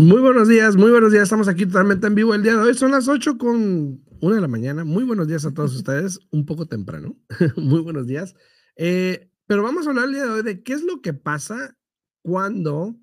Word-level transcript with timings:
Muy 0.00 0.22
buenos 0.22 0.48
días, 0.48 0.76
muy 0.76 0.90
buenos 0.90 1.12
días. 1.12 1.24
Estamos 1.24 1.46
aquí 1.46 1.66
totalmente 1.66 2.06
en 2.06 2.14
vivo 2.14 2.34
el 2.34 2.42
día 2.42 2.56
de 2.56 2.62
hoy. 2.62 2.72
Son 2.72 2.90
las 2.90 3.06
8 3.06 3.36
con 3.36 4.02
1 4.22 4.34
de 4.34 4.40
la 4.40 4.48
mañana. 4.48 4.82
Muy 4.82 5.04
buenos 5.04 5.28
días 5.28 5.44
a 5.44 5.52
todos 5.52 5.76
ustedes. 5.76 6.18
Un 6.30 6.46
poco 6.46 6.64
temprano. 6.64 7.18
muy 7.56 7.82
buenos 7.82 8.06
días. 8.06 8.34
Eh, 8.76 9.30
pero 9.46 9.62
vamos 9.62 9.86
a 9.86 9.90
hablar 9.90 10.06
el 10.06 10.12
día 10.12 10.24
de 10.24 10.30
hoy 10.30 10.42
de 10.42 10.62
qué 10.62 10.72
es 10.72 10.84
lo 10.84 11.02
que 11.02 11.12
pasa 11.12 11.76
cuando 12.22 12.96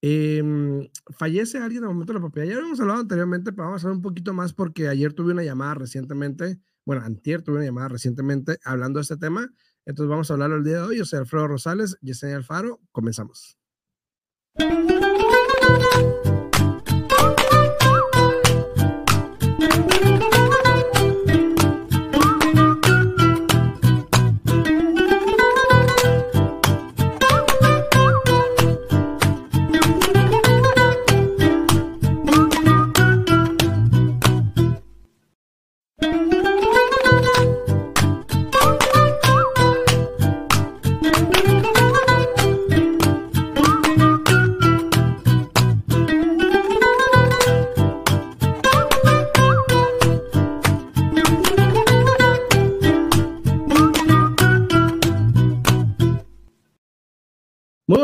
em, 0.00 0.88
fallece 1.18 1.58
alguien 1.58 1.82
en 1.82 1.88
el 1.88 1.94
momento 1.94 2.12
de 2.12 2.20
la 2.20 2.24
propiedad. 2.24 2.46
Ya 2.46 2.56
habíamos 2.58 2.78
hablado 2.78 3.00
anteriormente, 3.00 3.52
pero 3.52 3.66
vamos 3.66 3.82
a 3.82 3.88
hablar 3.88 3.96
un 3.96 4.02
poquito 4.02 4.32
más 4.32 4.52
porque 4.52 4.86
ayer 4.86 5.12
tuve 5.12 5.32
una 5.32 5.42
llamada 5.42 5.74
recientemente, 5.74 6.60
bueno, 6.86 7.02
antier 7.02 7.42
tuve 7.42 7.56
una 7.56 7.64
llamada 7.64 7.88
recientemente 7.88 8.60
hablando 8.64 9.00
de 9.00 9.02
este 9.02 9.16
tema. 9.16 9.52
Entonces 9.86 10.08
vamos 10.08 10.30
a 10.30 10.34
hablarlo 10.34 10.58
el 10.58 10.64
día 10.64 10.74
de 10.74 10.82
hoy. 10.82 10.98
Yo 10.98 11.04
soy 11.04 11.18
Alfredo 11.18 11.48
Rosales, 11.48 11.98
Yesenia 12.00 12.36
Alfaro. 12.36 12.80
Comenzamos. 12.92 13.58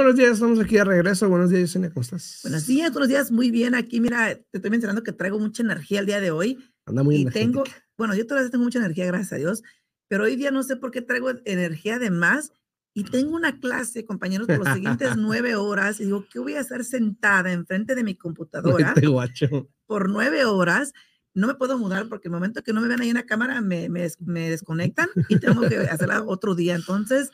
Buenos 0.01 0.17
días, 0.17 0.33
estamos 0.33 0.59
aquí 0.59 0.77
de 0.77 0.85
regreso. 0.85 1.29
Buenos 1.29 1.51
días, 1.51 1.61
Yesenia, 1.61 1.91
¿cómo 1.91 2.01
estás? 2.01 2.41
Buenos 2.43 2.67
días, 2.67 2.91
buenos 2.91 3.09
días, 3.11 3.31
muy 3.31 3.51
bien. 3.51 3.75
Aquí, 3.75 4.01
mira, 4.01 4.35
te 4.35 4.47
estoy 4.55 4.71
mencionando 4.71 5.03
que 5.03 5.13
traigo 5.13 5.39
mucha 5.39 5.63
energía 5.63 6.01
el 6.01 6.07
día 6.07 6.21
de 6.21 6.31
hoy. 6.31 6.59
Anda 6.87 7.03
muy 7.03 7.17
y 7.17 7.21
energética. 7.21 7.65
tengo, 7.65 7.65
bueno, 7.99 8.15
yo 8.15 8.27
todavía 8.27 8.51
tengo 8.51 8.65
mucha 8.65 8.79
energía, 8.79 9.05
gracias 9.05 9.35
a 9.35 9.37
Dios, 9.37 9.63
pero 10.09 10.25
hoy 10.25 10.37
día 10.37 10.51
no 10.53 10.63
sé 10.63 10.77
por 10.77 10.91
qué 10.91 11.03
traigo 11.03 11.31
energía 11.45 11.99
de 11.99 12.11
más 12.11 12.51
y 12.95 13.05
tengo 13.05 13.37
una 13.37 13.61
clase, 13.61 14.07
compañeros, 14.07 14.47
por 14.47 14.61
los 14.61 14.73
siguientes 14.73 15.11
nueve 15.19 15.55
horas. 15.55 16.01
Y 16.01 16.05
digo, 16.05 16.25
¿qué 16.33 16.39
voy 16.39 16.55
a 16.55 16.61
hacer 16.61 16.83
sentada 16.85 17.53
enfrente 17.53 17.95
de 17.95 18.03
mi 18.03 18.15
computadora 18.15 18.95
guacho. 19.03 19.69
por 19.85 20.09
nueve 20.09 20.47
horas? 20.47 20.95
No 21.35 21.47
me 21.47 21.57
puedo 21.57 21.77
mudar 21.77 22.09
porque 22.09 22.29
el 22.29 22.33
momento 22.33 22.63
que 22.63 22.73
no 22.73 22.81
me 22.81 22.89
ven 22.89 23.03
ahí 23.03 23.11
en 23.11 23.17
la 23.17 23.27
cámara 23.27 23.61
me, 23.61 23.91
me, 23.91 24.09
me 24.19 24.49
desconectan 24.49 25.11
y 25.29 25.39
tengo 25.39 25.61
que 25.69 25.77
hacerla 25.77 26.25
otro 26.25 26.55
día. 26.55 26.75
Entonces, 26.75 27.31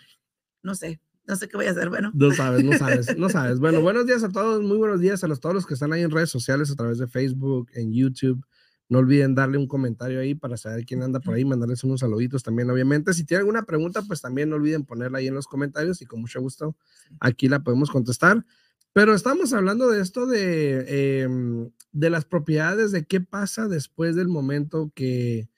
no 0.63 0.75
sé, 0.75 1.01
no 1.27 1.37
sé 1.37 1.49
qué 1.49 1.57
voy 1.57 1.67
a 1.67 1.73
hacer. 1.73 1.89
Bueno, 1.89 2.11
No 2.15 2.33
sabes, 2.33 2.65
no 2.65 2.77
sabes, 2.79 3.17
no 3.19 3.29
sabes. 3.29 3.59
Bueno, 3.59 3.81
buenos 3.81 4.07
días 4.07 4.23
a 4.23 4.29
todos, 4.29 4.63
muy 4.63 4.77
buenos 4.77 5.01
días 5.01 5.25
a 5.25 5.29
los, 5.29 5.41
todos 5.41 5.55
los 5.55 5.67
que 5.67 5.75
están 5.75 5.93
ahí 5.93 6.03
en 6.03 6.11
redes 6.11 6.31
sociales, 6.31 6.71
a 6.71 6.77
través 6.77 6.99
de 6.99 7.09
Facebook, 7.09 7.69
en 7.75 7.93
YouTube. 7.93 8.45
No 8.89 8.99
olviden 8.99 9.35
darle 9.35 9.59
un 9.59 9.67
comentario 9.67 10.21
ahí 10.21 10.37
para 10.37 10.57
saber 10.57 10.85
quién 10.85 11.03
anda 11.03 11.19
por 11.19 11.35
ahí, 11.35 11.45
mandarles 11.45 11.83
unos 11.83 12.01
saluditos 12.01 12.45
también, 12.45 12.71
obviamente. 12.71 13.13
Si 13.13 13.25
tienen 13.25 13.41
alguna 13.41 13.65
pregunta, 13.65 14.03
pues 14.03 14.21
también 14.21 14.49
no 14.49 14.57
olviden 14.57 14.85
ponerla 14.85 15.19
ahí 15.19 15.27
en 15.27 15.35
los 15.35 15.49
comentarios 15.49 16.01
y 16.03 16.07
con 16.07 16.21
mucho 16.21 16.41
gusto 16.41 16.77
aquí 17.19 17.49
la 17.49 17.65
podemos 17.65 17.91
contestar. 17.91 18.45
Pero 18.93 19.13
estamos 19.13 19.53
hablando 19.53 19.89
de 19.89 20.01
esto 20.01 20.27
de, 20.27 21.23
em, 21.23 21.71
de 21.91 22.11
las 22.11 22.25
propiedades, 22.25 22.93
de 22.93 23.05
qué 23.05 23.21
pasa 23.21 23.67
después 23.67 24.15
del 24.15 24.29
momento 24.29 24.93
que 24.95 25.49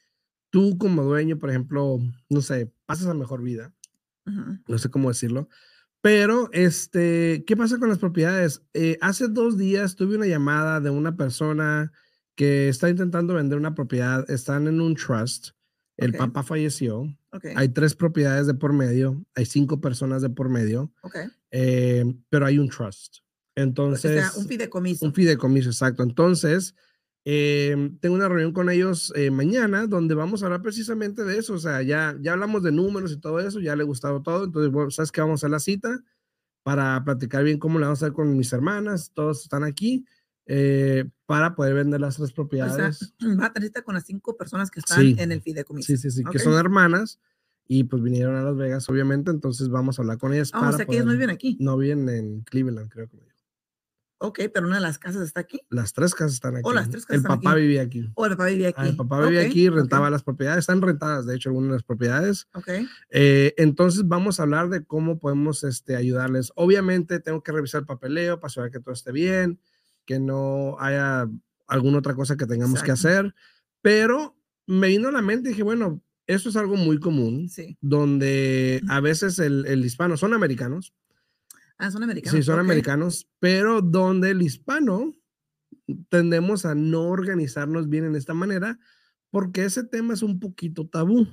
tú 0.48 0.78
como 0.78 1.04
dueño, 1.04 1.38
por 1.38 1.50
ejemplo, 1.50 1.98
no 2.30 2.40
sé, 2.40 2.72
pasas 2.86 3.08
a 3.08 3.14
mejor 3.14 3.42
vida 3.42 3.74
no 4.66 4.78
sé 4.78 4.90
cómo 4.90 5.08
decirlo. 5.08 5.48
Pero, 6.00 6.48
este, 6.52 7.44
¿qué 7.46 7.56
pasa 7.56 7.78
con 7.78 7.88
las 7.88 7.98
propiedades? 7.98 8.62
Eh, 8.72 8.98
hace 9.00 9.28
dos 9.28 9.58
días 9.58 9.96
tuve 9.96 10.16
una 10.16 10.26
llamada 10.26 10.80
de 10.80 10.90
una 10.90 11.16
persona 11.16 11.92
que 12.36 12.68
está 12.68 12.88
intentando 12.88 13.34
vender 13.34 13.58
una 13.58 13.74
propiedad, 13.74 14.28
están 14.30 14.68
en 14.68 14.80
un 14.80 14.94
trust, 14.94 15.48
el 15.96 16.10
Ok. 16.10 16.16
papá 16.18 16.44
falleció, 16.44 17.12
hay 17.56 17.68
tres 17.70 17.96
propiedades 17.96 18.46
de 18.46 18.54
por 18.54 18.72
medio, 18.72 19.24
hay 19.34 19.44
cinco 19.44 19.80
personas 19.80 20.22
de 20.22 20.30
por 20.30 20.48
medio, 20.48 20.92
eh, 21.50 22.04
pero 22.30 22.46
hay 22.46 22.58
un 22.60 22.68
trust. 22.68 23.16
O 23.56 23.60
Entonces, 23.60 24.12
sea, 24.12 24.30
un 24.40 24.46
fideicomiso. 24.46 25.04
un 25.04 25.12
fideicomiso, 25.12 25.68
exacto. 25.68 26.04
Entonces, 26.04 26.76
eh, 27.24 27.90
tengo 28.00 28.14
una 28.14 28.28
reunión 28.28 28.52
con 28.52 28.70
ellos 28.70 29.12
eh, 29.14 29.30
mañana 29.30 29.86
donde 29.86 30.14
vamos 30.14 30.42
a 30.42 30.46
hablar 30.46 30.62
precisamente 30.62 31.24
de 31.24 31.38
eso. 31.38 31.54
O 31.54 31.58
sea, 31.58 31.82
ya, 31.82 32.16
ya 32.20 32.32
hablamos 32.32 32.62
de 32.62 32.72
números 32.72 33.12
y 33.12 33.18
todo 33.20 33.40
eso, 33.40 33.60
ya 33.60 33.76
le 33.76 33.82
ha 33.82 33.86
gustado 33.86 34.22
todo. 34.22 34.44
Entonces, 34.44 34.72
bueno, 34.72 34.90
¿sabes 34.90 35.12
qué? 35.12 35.20
Vamos 35.20 35.44
a 35.44 35.48
la 35.48 35.58
cita 35.60 36.02
para 36.62 37.02
platicar 37.04 37.44
bien 37.44 37.58
cómo 37.58 37.78
le 37.78 37.84
vamos 37.86 38.02
a 38.02 38.06
hacer 38.06 38.14
con 38.14 38.36
mis 38.36 38.52
hermanas. 38.52 39.10
Todos 39.14 39.42
están 39.42 39.64
aquí 39.64 40.06
eh, 40.46 41.04
para 41.26 41.54
poder 41.54 41.74
vender 41.74 42.00
las 42.00 42.16
tres 42.16 42.24
O 42.24 42.26
sea, 42.28 42.34
propiedades. 42.34 43.14
va 43.40 43.46
a 43.46 43.52
tener 43.52 43.68
cita 43.68 43.82
con 43.82 43.94
las 43.94 44.04
cinco 44.06 44.36
personas 44.36 44.70
que 44.70 44.80
están 44.80 45.00
Sí. 45.00 45.14
en 45.18 45.32
el 45.32 45.42
fideicomiso. 45.42 45.86
Sí, 45.86 45.96
sí, 45.98 46.10
sí, 46.10 46.22
que 46.24 46.38
Ok. 46.38 46.42
son 46.42 46.54
hermanas 46.54 47.20
y 47.66 47.84
pues 47.84 48.02
vinieron 48.02 48.36
a 48.36 48.42
Las 48.42 48.56
Vegas, 48.56 48.88
obviamente. 48.88 49.30
Entonces, 49.30 49.68
vamos 49.68 49.98
a 49.98 50.02
hablar 50.02 50.16
con 50.16 50.32
ellas. 50.32 50.50
Ah, 50.54 50.60
para 50.60 50.70
o 50.70 50.76
sea 50.78 50.86
que 50.86 50.92
ellos 50.94 51.04
no 51.04 51.12
viven 51.12 51.28
aquí. 51.28 51.58
No 51.60 51.76
viven 51.76 52.08
en 52.08 52.40
Cleveland, 52.42 52.88
creo 52.90 53.08
que. 53.10 53.18
Ok, 54.20 54.40
pero 54.52 54.66
una 54.66 54.76
de 54.76 54.82
las 54.82 54.98
casas 54.98 55.22
está 55.22 55.40
aquí. 55.40 55.60
Las 55.70 55.92
tres 55.92 56.12
casas 56.14 56.34
están 56.34 56.56
aquí. 56.56 56.68
las 56.74 56.90
tres 56.90 57.06
casas 57.06 57.14
El 57.14 57.22
están 57.22 57.38
papá 57.38 57.52
aquí. 57.52 57.60
vivía 57.60 57.82
aquí. 57.82 58.10
O 58.14 58.26
el 58.26 58.32
papá 58.32 58.46
vivía 58.46 58.68
aquí. 58.70 58.80
Ah, 58.82 58.88
el 58.88 58.96
papá 58.96 59.20
vivía 59.24 59.42
aquí, 59.42 59.68
ok, 59.68 59.76
rentaba 59.76 60.10
las 60.10 60.24
propiedades, 60.24 60.60
están 60.60 60.82
rentadas, 60.82 61.24
de 61.26 61.36
hecho, 61.36 61.50
algunas 61.50 61.68
de 61.70 61.74
las 61.74 61.82
propiedades. 61.84 62.48
Ok, 62.54 62.68
Eh, 63.10 63.54
entonces 63.58 64.08
vamos 64.08 64.40
a 64.40 64.42
hablar 64.42 64.68
de 64.70 64.84
cómo 64.84 65.18
podemos 65.20 65.62
este, 65.64 65.94
ayudarles. 65.94 66.50
Obviamente 66.56 67.20
tengo 67.20 67.42
que 67.44 67.52
revisar 67.52 67.82
el 67.82 67.86
papeleo 67.86 68.40
para 68.40 68.52
saber 68.52 68.70
que 68.72 68.80
todo 68.80 68.92
esté 68.92 69.12
bien, 69.12 69.60
que 70.04 70.18
no 70.18 70.76
haya 70.80 71.28
alguna 71.68 71.98
otra 71.98 72.14
cosa 72.14 72.36
que 72.36 72.46
tengamos 72.46 72.82
que 72.82 72.90
Exacto. 72.90 73.08
hacer, 73.18 73.34
pero 73.82 74.36
me 74.66 74.88
vino 74.88 75.08
a 75.08 75.12
la 75.12 75.22
mente 75.22 75.48
y 75.48 75.52
dije, 75.52 75.62
bueno, 75.62 76.02
eso 76.26 76.48
es 76.48 76.56
algo 76.56 76.76
muy 76.76 76.98
común, 76.98 77.48
sí. 77.48 77.76
donde 77.80 78.82
a 78.88 79.00
veces 79.00 79.38
el, 79.38 79.64
el 79.66 79.84
hispano, 79.84 80.16
son 80.16 80.34
americanos, 80.34 80.92
Ah, 81.78 81.90
son 81.90 82.02
americanos. 82.02 82.36
sí, 82.36 82.42
son 82.42 82.56
ok. 82.56 82.60
americanos, 82.60 83.28
pero 83.38 83.80
donde 83.80 84.30
el 84.30 84.42
hispano 84.42 85.12
tendemos 86.08 86.66
a 86.66 86.74
no 86.74 87.08
organizarnos 87.08 87.88
bien 87.88 88.04
en 88.04 88.16
esta 88.16 88.34
manera, 88.34 88.78
porque 89.30 89.64
ese 89.64 89.84
tema 89.84 90.14
es 90.14 90.22
un 90.22 90.40
poquito 90.40 90.86
tabú. 90.88 91.26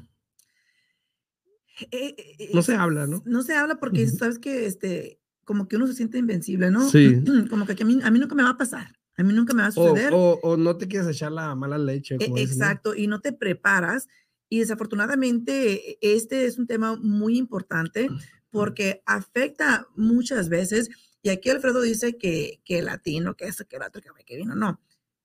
Eh, 1.80 1.88
eh, 1.92 2.16
eh, 2.40 2.50
No 2.54 2.62
se 2.62 2.76
habla, 2.76 3.06
¿no? 3.08 3.22
No 3.26 3.42
se 3.44 3.54
habla 3.56 3.80
porque 3.80 4.08
sabes 4.08 4.40
que 4.40 4.66
este, 4.66 5.20
como 5.44 5.68
que 5.68 5.76
uno 5.76 5.88
se 5.88 5.94
siente 5.94 6.18
invencible, 6.18 6.72
¿no? 6.72 6.88
Sí. 6.90 7.22
Como 7.50 7.66
que 7.66 7.82
a 7.82 7.86
mí, 7.86 8.00
a 8.02 8.12
mí 8.12 8.20
nunca 8.20 8.36
me 8.36 8.44
va 8.44 8.52
a 8.52 8.58
pasar. 8.58 8.88
A 9.18 9.24
mí 9.24 9.34
nunca 9.34 9.54
me 9.54 9.62
va 9.62 9.68
a 9.68 9.72
O, 9.72 9.90
suceder. 9.90 10.14
o- 10.14 10.40
o 10.42 10.58
no 10.58 10.78
te 10.78 10.88
quieres 10.88 11.08
echar 11.08 11.32
la 11.32 11.54
mala 11.56 11.78
leche. 11.78 12.16
E- 12.16 12.26
como 12.26 12.36
dicen, 12.38 12.60
¿no? 12.60 12.66
Exacto, 12.66 12.96
y 12.96 13.08
no 13.08 13.20
te 13.20 13.34
preparas. 13.34 14.08
Y 14.50 14.60
desafortunadamente, 14.60 15.92
e- 15.92 15.98
este 16.02 16.46
es 16.46 16.58
un 16.58 16.68
tema 16.68 16.96
muy 16.98 17.38
importante 17.38 18.10
porque 18.56 19.04
afecta 19.06 19.88
muchas 19.96 20.50
veces. 20.50 20.90
Y 21.22 21.30
aquí 21.30 21.50
Alfredo 21.50 21.82
dice 21.82 22.18
que, 22.18 22.62
que 22.64 22.82
latino, 22.82 23.36
que 23.36 23.46
esto, 23.46 23.66
que 23.68 23.76
el 23.76 23.84
otro, 23.84 24.02
que, 24.02 24.24
que 24.26 24.38
vino. 24.38 24.56
No, 24.56 24.80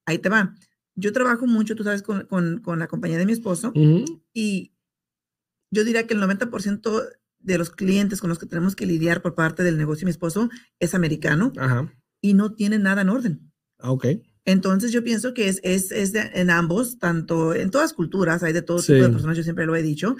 ahí 0.07 0.19
te 0.19 0.29
va. 0.29 0.55
Yo 0.95 1.13
trabajo 1.13 1.47
mucho, 1.47 1.75
tú 1.77 1.85
sabes, 1.85 2.03
con, 2.03 2.27
con, 2.27 2.61
con 2.61 2.79
la 2.79 2.89
compañía 2.89 3.19
de 3.19 3.27
mi 3.27 3.33
esposo 3.33 3.69
Ujú, 3.75 4.23
y 4.33 4.73
yo 5.71 5.85
diría 5.85 6.07
que 6.07 6.15
el 6.15 6.21
90% 6.21 7.09
de 7.39 7.59
los 7.59 7.71
clientes 7.71 8.21
con 8.21 8.29
los 8.29 8.39
que 8.39 8.47
tenemos 8.47 8.75
que 8.77 8.87
lidiar 8.87 9.22
por 9.22 9.34
parte 9.34 9.63
del 9.63 9.78
negocio 9.78 10.01
de 10.01 10.07
mi 10.07 10.10
esposo 10.10 10.51
es 10.78 10.95
americano 10.95 11.53
Ajá. 11.59 11.93
y 12.21 12.34
no 12.34 12.53
tiene 12.54 12.78
nada 12.78 13.03
en 13.03 13.09
orden. 13.09 13.53
ah, 13.78 13.93
Ok. 13.93 14.07
Entonces 14.47 14.91
yo 14.91 15.04
pienso 15.04 15.33
que 15.34 15.49
es, 15.49 15.60
es, 15.63 15.93
es 15.93 16.13
de- 16.13 16.31
en 16.34 16.51
ambos, 16.51 16.99
tanto 16.99 17.54
en 17.54 17.71
todas 17.71 17.93
culturas, 17.93 18.43
hay 18.43 18.53
de 18.53 18.63
todo 18.63 18.78
tipo 18.81 18.95
de 18.95 19.07
Sí. 19.07 19.13
personas, 19.13 19.37
yo 19.37 19.43
siempre 19.45 19.66
lo 19.66 19.77
he 19.77 19.83
dicho, 19.83 20.16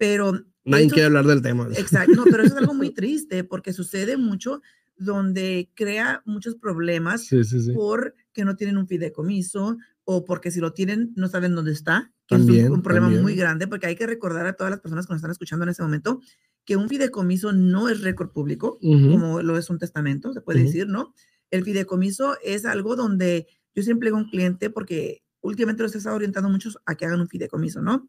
pero... 0.00 0.32
Nadie 0.64 0.88
quiere 0.88 1.04
hablar 1.06 1.26
del 1.26 1.42
tema. 1.42 1.68
Exacto, 1.76 2.14
no, 2.16 2.24
pero 2.24 2.42
eso 2.42 2.54
es 2.54 2.58
algo 2.60 2.74
muy 2.74 2.90
triste 2.92 3.44
porque 3.44 3.72
sucede 3.72 4.16
mucho 4.16 4.62
donde 4.96 5.70
crea 5.74 6.22
muchos 6.26 6.54
problemas 6.56 7.24
Sí, 7.26 7.44
sí, 7.44 7.60
sí. 7.62 7.72
porque 7.72 8.44
no 8.44 8.56
tienen 8.56 8.76
un 8.78 8.86
fideicomiso 8.86 9.76
o 10.04 10.24
porque 10.24 10.50
si 10.50 10.60
lo 10.60 10.72
tienen 10.72 11.12
no 11.16 11.28
saben 11.28 11.54
dónde 11.54 11.72
está, 11.72 12.12
que 12.26 12.34
es 12.34 12.40
un- 12.42 12.46
También, 12.48 12.72
un, 12.72 12.82
problema 12.82 13.08
muy 13.08 13.16
también. 13.18 13.38
grande 13.38 13.66
porque 13.68 13.86
hay 13.86 13.96
que 13.96 14.06
recordar 14.06 14.46
a 14.46 14.52
todas 14.54 14.70
las 14.70 14.80
personas 14.80 15.06
que 15.06 15.12
nos 15.12 15.18
están 15.18 15.30
escuchando 15.30 15.64
en 15.64 15.70
este 15.70 15.82
momento 15.82 16.20
que 16.64 16.76
un 16.76 16.88
fideicomiso 16.88 17.52
no 17.52 17.88
es 17.88 18.02
récord 18.02 18.30
público, 18.30 18.78
Ujú, 18.82 19.10
como 19.12 19.42
lo 19.42 19.56
es 19.56 19.70
un 19.70 19.78
testamento, 19.78 20.32
se 20.34 20.40
puede 20.42 20.60
Ujú. 20.60 20.66
decir, 20.68 20.86
¿no? 20.88 21.14
El 21.50 21.64
fideicomiso 21.64 22.36
es 22.44 22.64
algo 22.66 22.94
donde 22.96 23.46
yo 23.74 23.82
siempre 23.82 24.08
digo 24.08 24.18
a 24.18 24.20
un 24.22 24.28
cliente, 24.30 24.68
porque 24.70 25.22
últimamente 25.40 25.82
los 25.82 25.94
he 25.94 25.98
estado 25.98 26.16
orientando 26.16 26.48
muchos 26.50 26.78
a 26.84 26.94
que 26.96 27.06
hagan 27.06 27.20
un 27.20 27.28
fideicomiso, 27.28 27.80
¿no? 27.82 28.08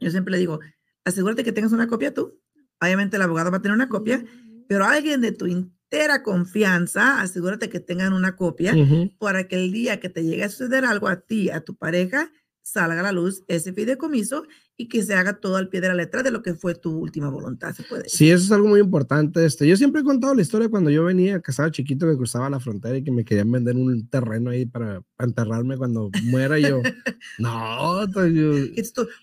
Yo 0.00 0.10
siempre 0.10 0.32
le 0.32 0.38
digo, 0.38 0.58
asegúrate 1.04 1.44
que 1.44 1.52
tengas 1.52 1.72
una 1.72 1.88
copia 1.88 2.14
tú. 2.14 2.40
Obviamente 2.80 3.16
el 3.16 3.22
abogado 3.22 3.50
va 3.50 3.58
a 3.58 3.62
tener 3.62 3.74
una 3.74 3.88
copia, 3.88 4.24
pero 4.68 4.84
alguien 4.84 5.20
de 5.20 5.32
tu, 5.32 5.46
entera 5.46 6.22
confianza, 6.22 7.20
asegúrate 7.20 7.68
que 7.68 7.80
tengan 7.80 8.12
una 8.12 8.36
copia 8.36 8.74
para 9.18 9.48
que 9.48 9.56
el 9.56 9.72
día 9.72 9.98
que 9.98 10.08
te 10.08 10.22
llegue 10.22 10.44
a 10.44 10.48
suceder 10.48 10.84
algo 10.84 11.08
a 11.08 11.20
ti, 11.20 11.50
a 11.50 11.62
tu 11.62 11.74
pareja, 11.74 12.30
salga 12.62 13.00
a 13.00 13.02
la 13.02 13.10
luz 13.10 13.42
ese 13.48 13.72
fideicomiso 13.72 14.44
y 14.80 14.88
que 14.88 15.02
se 15.02 15.12
haga 15.14 15.38
todo 15.40 15.56
al 15.56 15.68
pie 15.68 15.82
de 15.82 15.88
la 15.88 15.94
letra 15.94 16.22
de 16.22 16.30
lo 16.30 16.40
que 16.42 16.54
fue 16.54 16.74
tu 16.74 16.96
última 16.98 17.28
voluntad, 17.28 17.74
se 17.74 17.82
puede. 17.82 18.08
Sí, 18.08 18.30
eso 18.30 18.44
es 18.44 18.50
algo 18.52 18.66
muy 18.68 18.80
importante. 18.80 19.44
Este, 19.44 19.68
yo 19.68 19.76
siempre 19.76 20.00
he 20.00 20.04
contado 20.04 20.34
la 20.34 20.40
historia 20.40 20.70
cuando 20.70 20.88
yo 20.88 21.04
venía, 21.04 21.40
que 21.40 21.50
estaba 21.50 21.70
chiquito, 21.70 22.06
que 22.08 22.16
cruzaba 22.16 22.48
la 22.48 22.60
frontera 22.60 22.96
y 22.96 23.04
que 23.04 23.10
me 23.12 23.24
querían 23.24 23.52
vender 23.52 23.76
un 23.76 24.08
terreno 24.08 24.48
ahí 24.50 24.64
para, 24.64 25.02
para 25.16 25.28
enterrarme 25.28 25.76
cuando 25.76 26.10
muera. 26.24 26.58
Y 26.58 26.62
yo, 26.62 26.82
no, 27.38 28.06
yo, 28.28 28.52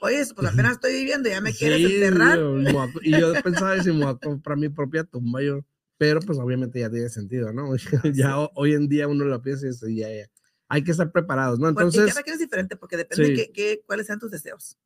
Oye, 0.01 0.23
pues 0.35 0.47
apenas 0.47 0.73
estoy 0.73 0.93
viviendo, 0.93 1.27
ya 1.27 1.41
me 1.41 1.53
quieres 1.53 1.79
Sí, 1.79 1.95
enterrar. 1.95 2.37
yo, 2.37 2.81
a 2.81 2.91
y 3.01 3.17
yo 3.19 3.33
pensaba 3.43 3.81
si 3.81 3.89
me 3.91 4.03
voy 4.03 4.11
a 4.11 4.15
comprar 4.15 4.57
mi 4.57 4.69
propia 4.69 5.03
tumba, 5.05 5.41
yo, 5.41 5.65
pero 5.97 6.19
pues 6.19 6.37
obviamente 6.37 6.79
ya 6.79 6.89
tiene 6.91 7.09
sentido, 7.09 7.51
¿no? 7.51 7.75
ya 8.13 8.39
ho- 8.39 8.51
hoy 8.53 8.73
en 8.73 8.87
día 8.87 9.07
uno 9.07 9.25
lo 9.25 9.41
piensa 9.41 9.65
y 9.65 9.69
dice, 9.69 9.95
ya, 9.95 10.07
ya, 10.09 10.27
hay 10.69 10.83
que 10.83 10.91
estar 10.91 11.11
preparados, 11.11 11.59
¿no? 11.59 11.73
Bueno, 11.73 11.89
y 11.91 11.95
Entonces, 11.95 12.13
cada 12.13 12.23
quien 12.23 12.33
es 12.35 12.39
diferente 12.39 12.75
porque 12.75 12.97
depende 12.97 13.35
Sí. 13.35 13.51
qué- 13.53 13.81
cuáles 13.85 14.05
sean 14.05 14.19
tus 14.19 14.31
deseos. 14.31 14.77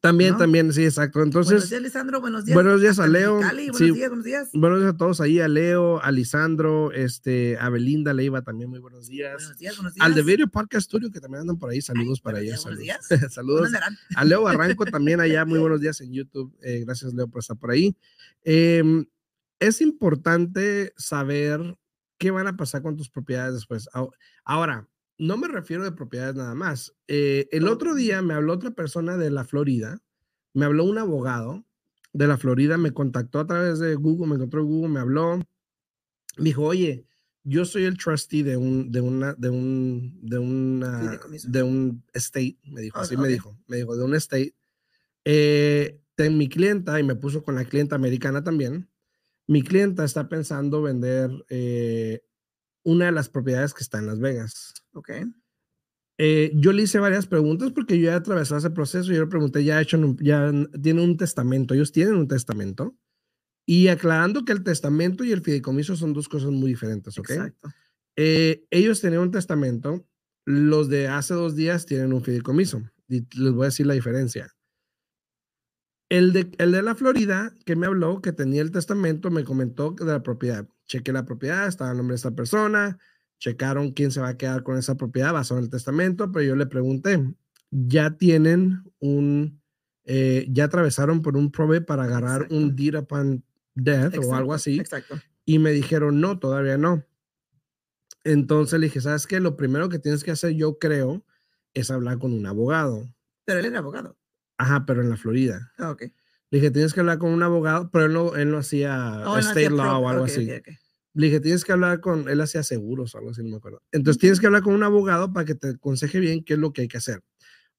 También, 0.00 0.32
¿no? 0.32 0.38
también, 0.38 0.72
sí, 0.72 0.84
exacto. 0.84 1.20
buenos 1.20 1.46
Entonces, 1.46 1.70
días, 1.70 1.82
Lisandro. 1.82 2.20
Buenos 2.20 2.44
días. 2.44 2.54
buenos 2.54 2.80
días 2.80 2.98
a 2.98 3.06
Leo, 3.06 3.36
Buenos 3.36 3.76
sí. 3.76 3.92
días, 3.92 4.08
buenos 4.08 4.24
días. 4.24 4.48
buenos 4.52 4.80
días 4.80 4.94
a 4.94 4.96
todos 4.96 5.20
ahí, 5.20 5.38
a 5.40 5.46
Leo, 5.46 6.02
a 6.02 6.10
Lisandro, 6.10 6.90
este, 6.92 7.56
a 7.58 7.68
Belinda 7.70 8.12
Leiva 8.12 8.42
también, 8.42 8.68
muy 8.68 8.80
buenos 8.80 9.06
días. 9.06 9.34
Buenos 9.36 9.58
días, 9.58 9.76
buenos 9.76 9.94
días. 9.94 10.04
Al 10.04 10.14
de 10.14 10.22
Video 10.22 10.48
Podcast 10.48 10.86
Studio, 10.86 11.10
que 11.12 11.20
también 11.20 11.42
andan 11.42 11.58
por 11.58 11.70
ahí, 11.70 11.80
saludos 11.80 12.20
para 12.20 12.38
buenos 12.38 12.64
ellos. 12.64 12.64
buenos 12.64 12.80
Saludos. 13.08 13.08
días. 13.20 13.32
saludos. 13.32 13.70
A 14.16 14.24
Leo 14.24 14.42
Barranco 14.42 14.84
también 14.86 15.20
allá, 15.20 15.44
muy 15.44 15.60
buenos 15.60 15.80
días 15.80 16.00
en 16.00 16.12
YouTube. 16.12 16.52
Eh, 16.62 16.82
gracias, 16.84 17.14
Leo, 17.14 17.28
por 17.28 17.40
estar 17.40 17.56
por 17.56 17.70
ahí. 17.70 17.96
Em, 18.42 19.06
es 19.60 19.80
importante 19.80 20.92
saber 20.96 21.76
qué 22.18 22.32
van 22.32 22.48
a 22.48 22.56
pasar 22.56 22.82
con 22.82 22.96
tus 22.96 23.08
propiedades 23.08 23.54
después. 23.54 23.88
Ahora, 24.44 24.88
no 25.18 25.36
me 25.36 25.48
refiero 25.48 25.84
de 25.84 25.92
propiedades 25.92 26.36
nada 26.36 26.54
más. 26.54 26.94
Eh, 27.08 27.48
el 27.52 27.68
otro 27.68 27.94
día 27.94 28.22
me 28.22 28.34
habló 28.34 28.52
otra 28.54 28.70
persona 28.72 29.16
de 29.16 29.30
la 29.30 29.44
Florida, 29.44 30.02
me 30.52 30.64
habló 30.64 30.84
un 30.84 30.98
abogado 30.98 31.64
de 32.12 32.26
la 32.26 32.38
Florida, 32.38 32.78
me 32.78 32.92
contactó 32.92 33.40
a 33.40 33.46
través 33.46 33.78
de 33.78 33.94
Google, 33.94 34.28
me 34.28 34.34
encontró 34.36 34.60
en 34.60 34.66
Google, 34.66 34.88
me 34.88 35.00
habló, 35.00 35.38
me 36.36 36.44
dijo, 36.44 36.64
oye, 36.64 37.06
yo 37.44 37.64
soy 37.64 37.84
el 37.84 37.96
trustee 37.96 38.42
de 38.42 38.56
un, 38.56 38.90
de 38.90 39.00
una, 39.00 39.34
de 39.34 39.50
un, 39.50 40.18
de 40.20 40.38
una, 40.38 41.20
de 41.44 41.62
un 41.62 42.02
estate, 42.12 42.58
me 42.64 42.80
dijo, 42.80 42.98
así 42.98 43.16
me 43.16 43.28
dijo, 43.28 43.56
me 43.68 43.76
dijo, 43.76 43.96
de 43.96 44.04
un 44.04 44.14
estate. 44.14 44.54
Eh, 45.24 46.00
ten 46.14 46.36
mi 46.36 46.48
clienta, 46.48 46.98
y 46.98 47.04
me 47.04 47.14
puso 47.14 47.42
con 47.42 47.54
la 47.54 47.64
clienta 47.64 47.94
americana 47.94 48.42
también, 48.42 48.88
mi 49.46 49.62
clienta 49.62 50.04
está 50.04 50.28
pensando 50.28 50.82
vender 50.82 51.30
eh, 51.48 52.22
una 52.86 53.06
de 53.06 53.12
las 53.12 53.28
propiedades 53.28 53.74
que 53.74 53.82
está 53.82 53.98
en 53.98 54.06
Las 54.06 54.20
Vegas. 54.20 54.72
Ok. 54.92 55.10
Eh, 56.18 56.52
yo 56.54 56.72
le 56.72 56.84
hice 56.84 56.98
varias 56.98 57.26
preguntas 57.26 57.72
porque 57.72 57.98
yo 57.98 58.06
ya 58.06 58.12
he 58.12 58.16
atravesado 58.16 58.58
ese 58.58 58.70
proceso. 58.70 59.12
Yo 59.12 59.20
le 59.20 59.26
pregunté, 59.26 59.62
ya, 59.64 59.80
hecho 59.80 59.98
un- 59.98 60.16
ya 60.18 60.48
n- 60.48 60.68
tiene 60.82 61.02
un 61.02 61.16
testamento. 61.16 61.74
Ellos 61.74 61.92
tienen 61.92 62.14
un 62.14 62.28
testamento. 62.28 62.96
Y 63.66 63.88
aclarando 63.88 64.44
que 64.44 64.52
el 64.52 64.62
testamento 64.62 65.24
y 65.24 65.32
el 65.32 65.42
fideicomiso 65.42 65.96
son 65.96 66.12
dos 66.12 66.28
cosas 66.28 66.50
muy 66.52 66.68
diferentes, 66.70 67.18
¿ok? 67.18 67.30
Exacto. 67.30 67.68
Eh, 68.16 68.64
ellos 68.70 69.00
tenían 69.00 69.22
un 69.22 69.30
testamento. 69.32 70.06
Los 70.46 70.88
de 70.88 71.08
hace 71.08 71.34
dos 71.34 71.56
días 71.56 71.84
tienen 71.86 72.12
un 72.12 72.22
fideicomiso. 72.22 72.82
Y 73.08 73.26
les 73.38 73.52
voy 73.52 73.64
a 73.64 73.66
decir 73.66 73.86
la 73.86 73.94
diferencia. 73.94 74.54
El 76.08 76.32
de, 76.32 76.50
el 76.58 76.70
de 76.72 76.82
la 76.82 76.94
Florida, 76.94 77.52
que 77.64 77.74
me 77.74 77.86
habló, 77.86 78.22
que 78.22 78.32
tenía 78.32 78.62
el 78.62 78.70
testamento, 78.70 79.30
me 79.30 79.42
comentó 79.44 79.90
de 79.90 80.04
la 80.06 80.22
propiedad. 80.22 80.68
Chequé 80.86 81.12
la 81.12 81.24
propiedad, 81.24 81.66
estaba 81.66 81.90
el 81.90 81.96
nombre 81.96 82.12
de 82.12 82.16
esta 82.16 82.30
persona, 82.30 82.98
checaron 83.38 83.92
quién 83.92 84.10
se 84.10 84.20
va 84.20 84.28
a 84.28 84.36
quedar 84.36 84.62
con 84.62 84.76
esa 84.76 84.96
propiedad 84.96 85.32
basado 85.32 85.58
en 85.58 85.64
el 85.64 85.70
testamento, 85.70 86.30
pero 86.32 86.44
yo 86.44 86.56
le 86.56 86.66
pregunté, 86.66 87.22
¿ya 87.70 88.16
tienen 88.16 88.82
un, 88.98 89.60
eh, 90.04 90.46
ya 90.50 90.64
atravesaron 90.64 91.22
por 91.22 91.36
un 91.36 91.50
probate 91.50 91.82
para 91.82 92.04
agarrar 92.04 92.42
Exacto. 92.42 92.56
un 92.56 92.76
deed 92.76 92.98
upon 92.98 93.44
death 93.74 94.16
o 94.18 94.34
algo 94.34 94.52
Exacto, 94.52 94.54
así? 94.54 94.78
Exacto. 94.80 95.20
Y 95.44 95.58
me 95.58 95.70
dijeron, 95.72 96.20
no, 96.20 96.38
todavía 96.38 96.78
no. 96.78 97.04
Entonces 98.24 98.80
le 98.80 98.86
dije, 98.86 99.00
¿sabes 99.00 99.26
qué? 99.26 99.38
Lo 99.38 99.56
primero 99.56 99.88
que 99.88 99.98
tienes 99.98 100.24
que 100.24 100.32
hacer, 100.32 100.52
yo 100.52 100.78
creo, 100.78 101.24
es 101.74 101.90
hablar 101.90 102.18
con 102.18 102.32
un 102.32 102.46
abogado. 102.46 103.06
Pero 103.44 103.60
él 103.60 103.66
era 103.66 103.78
abogado. 103.78 104.16
Ajá, 104.58 104.84
pero 104.86 105.02
en 105.02 105.10
la 105.10 105.16
Florida. 105.16 105.72
Ah, 105.78 105.90
ok. 105.90 106.04
Le 106.56 106.62
dije, 106.62 106.70
tienes 106.70 106.94
que 106.94 107.00
hablar 107.00 107.18
con 107.18 107.32
un 107.32 107.42
abogado, 107.42 107.90
pero 107.90 108.06
él 108.06 108.14
no, 108.14 108.34
él 108.34 108.50
no 108.50 108.56
hacía 108.56 109.24
Oh, 109.26 109.36
él 109.36 109.44
no 109.44 109.50
state 109.50 109.66
hacía 109.66 109.70
law 109.76 110.02
o 110.02 110.08
algo 110.08 110.22
ok, 110.22 110.28
así. 110.30 110.50
ok, 110.50 110.56
ok. 110.60 110.74
Le 111.12 111.26
dije, 111.26 111.40
tienes 111.40 111.64
que 111.66 111.72
hablar 111.72 112.00
con, 112.00 112.30
él 112.30 112.40
hacía 112.40 112.62
seguros 112.62 113.14
o 113.14 113.18
algo 113.18 113.30
así, 113.30 113.42
no 113.42 113.50
me 113.50 113.56
acuerdo. 113.56 113.82
Entonces 113.92 114.18
tienes 114.18 114.40
que 114.40 114.46
hablar 114.46 114.62
con 114.62 114.72
un 114.72 114.82
abogado 114.82 115.34
para 115.34 115.44
que 115.44 115.54
te 115.54 115.68
aconseje 115.68 116.18
bien 116.18 116.42
qué 116.44 116.54
es 116.54 116.58
lo 116.58 116.72
que 116.72 116.80
hay 116.82 116.88
que 116.88 116.96
hacer. 116.96 117.22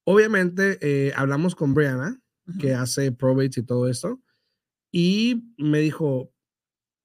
Obviamente, 0.04 0.78
eh, 0.82 1.12
hablamos 1.16 1.56
con 1.56 1.74
Brianna, 1.74 2.22
que 2.60 2.74
Ujú. 2.74 2.82
hace 2.84 3.12
probates 3.12 3.58
y 3.58 3.64
todo 3.64 3.88
esto, 3.90 4.22
y 4.92 5.54
me 5.58 5.80
dijo, 5.80 6.32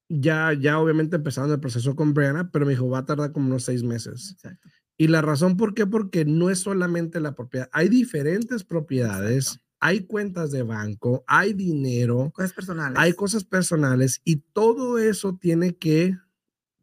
ya, 0.09 0.53
ya 0.53 0.77
obviamente 0.79 1.15
empezaron 1.15 1.51
el 1.51 1.59
proceso 1.59 1.95
con 1.95 2.13
Brianna, 2.13 2.51
pero 2.51 2.67
me 2.67 2.73
dijo, 2.73 2.87
va 2.87 2.99
a 2.99 3.05
tardar 3.05 3.31
como 3.31 3.47
unos 3.47 3.63
seis 3.63 3.81
meses. 3.83 4.33
Exacto. 4.33 4.69
Y 4.95 5.07
la 5.07 5.23
razón 5.23 5.57
por 5.57 5.73
qué, 5.73 5.87
porque 5.87 6.23
no 6.23 6.51
es 6.51 6.59
solamente 6.59 7.19
la 7.19 7.33
propiedad, 7.33 7.67
hay 7.71 7.89
diferentes 7.89 8.63
propiedades, 8.63 9.47
Exacto. 9.47 9.63
Hay 9.85 10.05
cuentas 10.05 10.49
de 10.51 10.63
banco, 10.63 11.25
hay 11.27 11.51
dinero, 11.51 12.31
Cosas 12.33 12.53
personales. 12.53 12.97
hay 12.97 13.11
cosas 13.11 13.43
personales 13.43 14.21
y 14.23 14.37
todo 14.37 14.97
eso 14.97 15.37
tiene 15.39 15.75
que 15.75 16.17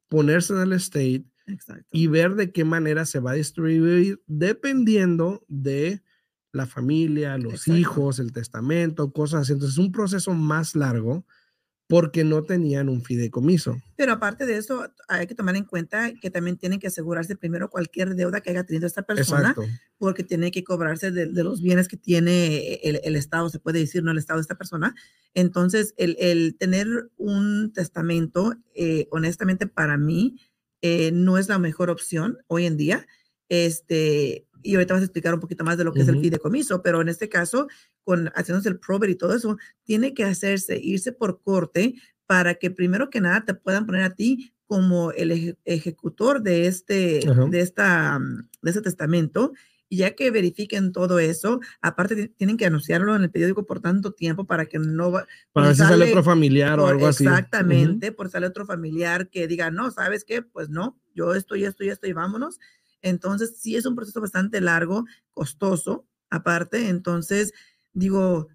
ponerse 0.08 0.52
en 0.52 0.60
el 0.60 0.74
estate 0.74 1.24
Exacto. 1.46 1.86
y 1.90 2.08
ver 2.08 2.34
de 2.34 2.52
qué 2.52 2.64
manera 2.66 3.06
se 3.06 3.18
va 3.18 3.30
a 3.30 3.34
distribuir 3.34 4.22
dependiendo 4.26 5.42
de 5.48 6.02
la 6.52 6.66
familia, 6.66 7.38
los 7.38 7.54
Exacto. 7.54 7.78
hijos, 7.78 8.18
el 8.18 8.32
testamento, 8.32 9.12
cosas 9.12 9.42
así. 9.42 9.54
Entonces 9.54 9.78
es 9.78 9.84
un 9.84 9.92
proceso 9.92 10.34
más 10.34 10.76
largo 10.76 11.24
porque 11.90 12.22
no 12.22 12.44
tenían 12.44 12.88
un 12.88 13.02
fideicomiso. 13.02 13.76
Pero 13.96 14.12
aparte 14.12 14.46
de 14.46 14.56
eso, 14.56 14.88
hay 15.08 15.26
que 15.26 15.34
tomar 15.34 15.56
en 15.56 15.64
cuenta 15.64 16.12
que 16.14 16.30
también 16.30 16.56
tienen 16.56 16.78
que 16.78 16.86
asegurarse 16.86 17.34
primero 17.34 17.68
cualquier 17.68 18.14
deuda 18.14 18.40
que 18.40 18.50
haya 18.50 18.62
tenido 18.62 18.86
esta 18.86 19.02
persona, 19.02 19.50
Exacto. 19.50 19.64
porque 19.98 20.22
tiene 20.22 20.52
que 20.52 20.62
cobrarse 20.62 21.10
de, 21.10 21.26
de 21.26 21.42
los 21.42 21.60
bienes 21.60 21.88
que 21.88 21.96
tiene 21.96 22.74
el, 22.84 23.00
el 23.02 23.16
Estado, 23.16 23.48
se 23.48 23.58
puede 23.58 23.80
decir, 23.80 24.04
no 24.04 24.12
el 24.12 24.18
Estado 24.18 24.38
de 24.38 24.42
esta 24.42 24.56
persona. 24.56 24.94
Entonces, 25.34 25.92
el, 25.96 26.16
el 26.20 26.56
tener 26.56 27.10
un 27.16 27.72
testamento, 27.72 28.54
eh, 28.72 29.08
honestamente, 29.10 29.66
para 29.66 29.98
mí, 29.98 30.36
eh, 30.82 31.10
no 31.12 31.38
es 31.38 31.48
la 31.48 31.58
mejor 31.58 31.90
opción 31.90 32.38
hoy 32.46 32.66
en 32.66 32.76
día. 32.76 33.04
Este, 33.48 34.46
y 34.62 34.74
ahorita 34.74 34.94
vas 34.94 35.02
a 35.02 35.04
explicar 35.06 35.34
un 35.34 35.40
poquito 35.40 35.64
más 35.64 35.76
de 35.78 35.84
lo 35.84 35.92
que 35.92 36.00
es 36.02 36.08
el 36.08 36.20
fideicomiso, 36.20 36.82
pero 36.82 37.00
en 37.00 37.08
este 37.08 37.28
caso, 37.28 37.68
con 38.04 38.28
haciéndose 38.34 38.68
el 38.68 38.78
probate 38.78 39.12
y 39.12 39.16
todo 39.16 39.34
eso, 39.34 39.56
tiene 39.84 40.14
que 40.14 40.24
hacerse, 40.24 40.78
irse 40.82 41.12
por 41.12 41.42
corte 41.42 41.94
para 42.26 42.54
que 42.54 42.70
primero 42.70 43.10
que 43.10 43.20
nada 43.20 43.44
te 43.44 43.54
puedan 43.54 43.86
poner 43.86 44.02
a 44.02 44.14
ti 44.14 44.52
como 44.66 45.10
el 45.12 45.32
eje- 45.32 45.56
ejecutor 45.64 46.42
de 46.42 46.66
este, 46.68 47.28
Ajá. 47.28 47.46
de 47.46 47.60
esta, 47.60 48.18
mm, 48.18 48.48
de 48.62 48.70
ese 48.70 48.80
testamento. 48.82 49.52
Y 49.92 49.96
ya 49.96 50.12
que 50.14 50.30
verifiquen 50.30 50.92
todo 50.92 51.18
eso, 51.18 51.58
aparte 51.80 52.14
ti- 52.14 52.28
tienen 52.36 52.56
que 52.56 52.66
anunciarlo 52.66 53.16
en 53.16 53.22
el 53.24 53.30
periódico 53.32 53.66
por 53.66 53.80
tanto 53.80 54.12
tiempo 54.12 54.46
para 54.46 54.66
que 54.66 54.78
no 54.78 55.10
va, 55.10 55.26
Para 55.52 55.66
ver 55.66 55.74
si 55.74 55.82
sale 55.82 55.94
sale 55.98 56.10
otro 56.10 56.22
familiar 56.22 56.78
o 56.78 56.82
por- 56.84 56.92
algo 56.92 57.08
así. 57.08 57.24
Exactamente, 57.24 58.12
por 58.12 58.30
sale 58.30 58.46
otro 58.46 58.64
familiar 58.64 59.28
que 59.30 59.48
diga, 59.48 59.72
no, 59.72 59.90
¿sabes 59.90 60.24
qué? 60.24 60.42
Pues 60.42 60.68
no, 60.68 60.96
yo 61.12 61.34
estoy, 61.34 61.64
esto 61.64 61.82
y 61.82 61.88
esto 61.88 62.06
y 62.06 62.12
vámonos. 62.12 62.60
Entonces, 63.02 63.56
sí 63.58 63.76
es 63.76 63.86
un 63.86 63.96
proceso 63.96 64.20
bastante 64.20 64.60
largo, 64.60 65.04
costoso, 65.32 66.06
aparte. 66.30 66.88
Entonces, 66.88 67.52
digo, 67.92 68.48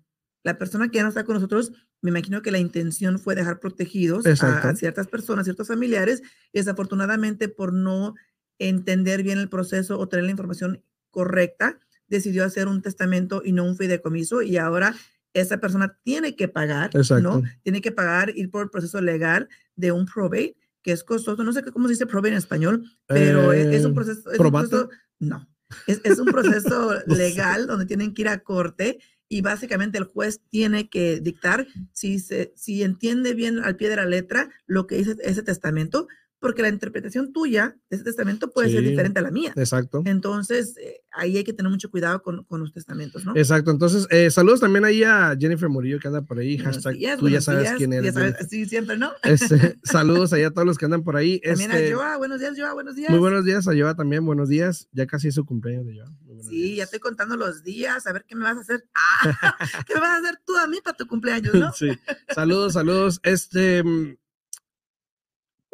la 0.43 0.57
persona 0.57 0.89
que 0.89 0.97
ya 0.97 1.03
no 1.03 1.09
está 1.09 1.23
con 1.23 1.35
nosotros, 1.35 1.73
me 2.01 2.11
imagino 2.11 2.41
que 2.41 2.51
la 2.51 2.59
intención 2.59 3.19
fue 3.19 3.35
dejar 3.35 3.59
protegidos 3.59 4.25
a, 4.27 4.75
ciertas 4.75 5.07
personas, 5.07 5.45
ciertos 5.45 5.67
familiares, 5.67 6.21
y 6.53 6.59
desafortunadamente 6.59 7.49
por 7.49 7.73
no 7.73 8.15
entender 8.59 9.23
bien 9.23 9.39
el 9.39 9.49
proceso 9.49 9.97
o 9.97 10.07
tener 10.07 10.25
la 10.25 10.31
información 10.31 10.83
correcta, 11.09 11.79
decidió 12.07 12.45
hacer 12.45 12.67
un 12.67 12.81
testamento 12.81 13.41
y 13.43 13.51
no 13.51 13.65
un 13.65 13.75
fideicomiso, 13.75 14.41
y 14.43 14.57
ahora 14.57 14.95
esa 15.33 15.57
persona 15.57 15.97
tiene 16.03 16.35
que 16.35 16.47
pagar, 16.47 16.91
Exacto. 16.93 17.21
¿no? 17.21 17.43
Tiene 17.63 17.81
que 17.81 17.91
pagar, 17.91 18.31
ir 18.35 18.49
por 18.49 18.63
el 18.63 18.69
proceso 18.69 19.01
legal 19.01 19.49
de 19.75 19.91
un 19.91 20.05
probate, 20.05 20.55
que 20.85 20.91
es 20.91 21.03
costoso. 21.03 21.43
No 21.43 21.51
sé 21.51 21.63
cómo 21.63 21.87
se 21.87 21.93
dice 21.93 22.05
probate 22.05 22.27
en 22.29 22.35
español, 22.35 22.83
pero 23.07 23.51
es, 23.53 23.65
es 23.73 23.85
un 23.85 23.91
Eh, 23.91 23.95
proceso. 23.95 24.19
es 24.31 24.37
un 24.37 24.37
¿probate? 24.37 24.69
proceso- 24.69 24.89
no, 25.17 25.49
es, 25.87 25.99
es 26.03 26.19
un 26.19 26.27
proceso 26.27 26.93
legal 27.07 27.65
donde 27.65 27.87
tienen 27.87 28.13
que 28.13 28.21
ir 28.21 28.27
a 28.29 28.43
corte 28.43 28.99
y 29.27 29.41
básicamente 29.41 29.97
el 29.97 30.03
juez 30.03 30.41
tiene 30.51 30.87
que 30.87 31.19
dictar 31.21 31.65
si, 31.91 32.19
se, 32.19 32.53
si 32.55 32.83
entiende 32.83 33.33
bien 33.33 33.57
al 33.63 33.75
pie 33.77 33.89
de 33.89 33.95
la 33.95 34.05
letra 34.05 34.51
lo 34.67 34.85
que 34.85 34.97
dice 34.97 35.15
ese 35.23 35.41
testamento, 35.41 36.07
porque 36.45 36.61
la 36.61 36.69
interpretación 36.69 37.33
tuya 37.33 37.75
de 37.89 37.95
ese 37.95 38.03
testamento 38.05 38.51
puede 38.51 38.69
ser 38.69 38.83
diferente 38.83 39.17
a 39.17 39.23
la 39.23 39.31
mía. 39.31 39.51
Exacto. 39.55 40.03
Entonces, 40.05 40.77
eh, 40.77 41.01
ahí 41.11 41.37
hay 41.37 41.43
que 41.43 41.53
tener 41.53 41.71
mucho 41.71 41.89
cuidado 41.89 42.21
con, 42.21 42.43
con 42.43 42.59
los 42.59 42.71
testamentos, 42.71 43.25
¿no? 43.25 43.35
Exacto. 43.35 43.71
Entonces, 43.71 44.05
eh, 44.11 44.29
saludos 44.29 44.59
también 44.59 44.85
ahí 44.85 45.03
a 45.03 45.35
Jennifer 45.39 45.67
Murillo 45.69 45.97
que 45.99 46.07
anda 46.07 46.21
por 46.21 46.37
ahí. 46.37 46.57
Buenos 46.57 46.75
Hashtag, 46.75 46.93
días, 46.97 47.17
tú 47.19 47.29
ya 47.29 47.41
sabes 47.41 47.63
días, 47.63 47.77
quién 47.77 47.91
ya 47.93 47.97
eres. 47.97 48.13
sabes, 48.13 48.35
sí, 48.47 48.67
siempre, 48.67 48.95
¿no? 48.95 49.11
Este, 49.23 49.79
saludos 49.83 50.33
ahí 50.33 50.43
a 50.43 50.51
todos 50.51 50.67
los 50.67 50.77
que 50.77 50.85
andan 50.85 51.03
por 51.03 51.15
ahí. 51.15 51.39
También 51.39 51.71
Este, 51.71 51.93
a 51.93 51.95
Joa, 51.95 52.17
buenos 52.17 52.39
días, 52.39 52.53
Joa, 52.55 52.73
buenos 52.73 52.95
días. 52.95 53.09
muy 53.09 53.17
buenos 53.19 53.43
días 53.43 53.67
a 53.67 53.71
Joa 53.75 53.95
también. 53.95 54.23
Buenos 54.23 54.47
días. 54.47 54.87
Ya 54.91 55.07
casi 55.07 55.29
es 55.29 55.33
su 55.33 55.45
cumpleaños 55.45 55.87
de 55.87 55.97
Joa. 55.97 56.13
Sí, 56.47 56.75
ya 56.75 56.83
estoy 56.83 56.99
contando 56.99 57.35
los 57.37 57.63
días, 57.63 58.05
a 58.05 58.13
ver 58.13 58.23
qué 58.27 58.35
me 58.35 58.43
vas 58.43 58.57
a 58.57 58.61
hacer. 58.61 58.83
Ah, 59.41 59.57
¿Qué 59.87 59.95
me 59.95 60.01
vas 60.01 60.17
a 60.17 60.17
hacer 60.19 60.39
tú 60.45 60.55
a 60.57 60.67
mí 60.67 60.77
para 60.83 60.95
tu 60.95 61.07
cumpleaños, 61.07 61.55
no? 61.55 61.71
Sí. 61.75 61.89
Saludos, 62.33 62.73
saludos. 62.73 63.19
Este, 63.23 63.83
mm, 63.83 64.15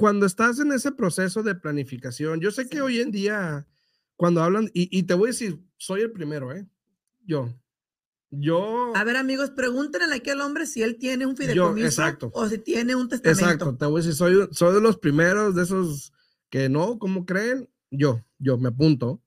cuando 0.01 0.25
estás 0.25 0.59
en 0.59 0.71
ese 0.71 0.91
proceso 0.91 1.43
de 1.43 1.53
planificación, 1.53 2.41
yo 2.41 2.49
sé 2.49 2.67
que 2.67 2.81
hoy 2.81 2.99
en 2.99 3.11
día, 3.11 3.67
cuando 4.15 4.41
hablan, 4.41 4.65
y, 4.73 4.89
y 4.97 5.03
te 5.03 5.13
voy 5.13 5.27
a 5.27 5.31
decir, 5.31 5.59
soy 5.77 6.01
el 6.01 6.11
primero, 6.11 6.51
¿eh? 6.51 6.67
Yo. 7.23 7.53
Yo. 8.31 8.95
A 8.95 9.03
ver, 9.03 9.15
amigos, 9.15 9.51
pregúntenle 9.51 10.15
aquí 10.15 10.31
al 10.31 10.41
hombre 10.41 10.65
si 10.65 10.81
él 10.81 10.97
tiene 10.97 11.27
un 11.27 11.37
fideicomiso 11.37 11.85
exacto. 11.85 12.31
o 12.33 12.49
si 12.49 12.57
tiene 12.57 12.95
un 12.95 13.09
testamento. 13.09 13.43
Exacto, 13.45 13.77
te 13.77 13.85
voy 13.85 14.01
a 14.01 14.03
decir, 14.03 14.15
soy, 14.15 14.49
soy 14.51 14.73
de 14.73 14.81
los 14.81 14.97
primeros 14.97 15.53
de 15.53 15.61
esos 15.61 16.11
que 16.49 16.67
no, 16.67 16.97
¿cómo 16.97 17.25
creen? 17.27 17.69
Yo, 17.91 18.25
yo 18.39 18.57
me 18.57 18.69
apunto. 18.69 19.21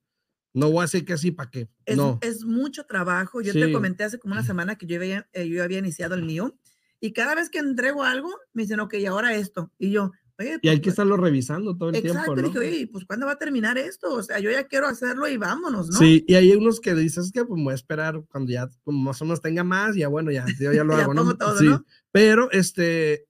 No 0.53 0.71
voy 0.71 0.79
a 0.79 0.81
decir 0.83 1.05
que 1.05 1.17
sí, 1.17 1.31
¿para 1.31 1.49
qué? 1.51 1.69
Es, 1.85 1.95
no. 1.95 2.19
es 2.21 2.43
mucho 2.43 2.85
trabajo. 2.85 3.41
Yo 3.41 3.53
te 3.53 3.65
Sí. 3.65 3.71
comenté 3.71 4.03
hace 4.03 4.19
como 4.19 4.33
una 4.33 4.43
semana 4.43 4.75
que 4.77 4.87
yo 4.87 4.97
había, 4.97 5.29
eh, 5.31 5.47
yo 5.47 5.63
había 5.63 5.79
iniciado 5.79 6.15
el 6.15 6.23
mío 6.23 6.57
y 6.99 7.13
cada 7.13 7.33
vez 7.33 7.49
que 7.49 7.59
entrego 7.59 8.03
algo 8.03 8.29
me 8.53 8.63
dicen, 8.63 8.81
ok, 8.81 8.95
ahora 9.07 9.35
esto. 9.35 9.71
Y 9.77 9.91
yo, 9.91 10.11
y 10.37 10.43
hay 10.43 10.59
pues, 10.59 10.81
que 10.81 10.89
estarlo 10.89 11.15
revisando 11.17 11.77
todo 11.77 11.89
el 11.89 11.95
Exacto, 11.95 12.33
tiempo, 12.33 12.41
¿no? 12.41 12.47
dije, 12.47 12.59
oye, 12.59 12.87
pues 12.91 13.05
¿cuándo 13.05 13.25
va 13.25 13.33
a 13.33 13.37
terminar 13.37 13.77
esto? 13.77 14.13
O 14.13 14.21
sea, 14.23 14.39
yo 14.39 14.51
ya 14.51 14.65
quiero 14.65 14.87
hacerlo 14.87 15.27
y 15.27 15.37
vámonos, 15.37 15.89
¿no? 15.89 15.97
Sí, 15.97 16.25
y 16.27 16.35
hay 16.35 16.51
unos 16.51 16.81
que 16.81 16.93
dices 16.93 17.31
que 17.31 17.45
pues 17.45 17.61
voy 17.63 17.71
a 17.71 17.75
esperar 17.75 18.21
cuando 18.29 18.51
ya 18.51 18.69
como 18.83 18.99
más 18.99 19.21
o 19.21 19.25
menos 19.25 19.41
tenga 19.41 19.63
más, 19.63 19.95
ya 19.95 20.09
bueno, 20.09 20.31
ya, 20.31 20.45
yo 20.59 20.73
ya 20.73 20.83
lo 20.83 20.93
Ya 20.97 21.03
hago, 21.03 21.13
¿no? 21.13 21.37
todo, 21.37 21.57
sí, 21.57 21.65
¿no? 21.65 21.85
pero 22.11 22.51
este, 22.51 23.25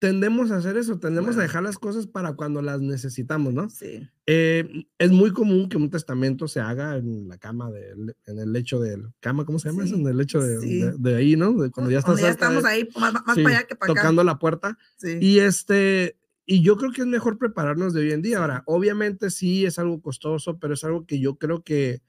tendemos 0.00 0.50
a 0.50 0.56
hacer 0.56 0.76
eso, 0.76 0.98
tendemos 0.98 1.30
Claro. 1.36 1.40
a 1.40 1.42
dejar 1.44 1.62
las 1.62 1.78
cosas 1.78 2.06
para 2.08 2.32
cuando 2.32 2.62
las 2.62 2.80
necesitamos, 2.80 3.54
¿no? 3.54 3.68
Sí, 3.70 4.08
Eh, 4.26 4.86
es 4.98 5.10
muy 5.12 5.32
común 5.32 5.68
que 5.68 5.76
un 5.76 5.90
testamento 5.90 6.48
se 6.48 6.58
haga 6.60 6.96
en 6.96 7.28
la 7.28 7.36
cama, 7.38 7.70
del, 7.70 8.16
en 8.26 8.38
el 8.38 8.52
lecho 8.52 8.80
del, 8.80 9.12
cama, 9.20 9.44
¿cómo 9.44 9.58
se 9.58 9.68
llama 9.68 9.84
eso? 9.84 9.94
Sí, 9.96 10.00
En 10.00 10.08
el 10.08 10.16
lecho 10.16 10.40
de, 10.40 10.60
sí. 10.60 10.80
de- 10.80 10.94
de 10.98 11.16
ahí, 11.16 11.36
¿no? 11.36 11.52
De 11.52 11.70
cuando 11.70 11.90
ya 11.92 11.98
estás 11.98 12.18
ya 12.18 12.26
de- 12.26 12.32
estamos 12.32 12.64
ahí, 12.64 12.88
más, 12.98 13.12
más 13.12 13.34
sí, 13.36 13.42
para 13.42 13.58
allá 13.58 13.66
que 13.68 13.76
para 13.76 13.92
acá. 13.92 14.00
tocando 14.02 14.24
la 14.24 14.38
puerta. 14.38 14.78
Sí. 14.96 15.18
Y 15.20 15.38
este, 15.40 16.16
y 16.46 16.62
yo 16.62 16.76
creo 16.76 16.90
que 16.92 17.02
es 17.02 17.06
mejor 17.06 17.38
prepararnos 17.38 17.92
de 17.92 18.00
hoy 18.00 18.12
en 18.12 18.22
día. 18.22 18.38
Ahora, 18.38 18.62
obviamente 18.66 19.30
sí 19.30 19.66
es 19.66 19.78
algo 19.78 20.00
costoso, 20.00 20.58
pero 20.58 20.74
es 20.74 20.82
algo 20.84 21.06
que 21.06 21.20
yo 21.20 21.36
creo 21.36 21.62
que 21.62 22.00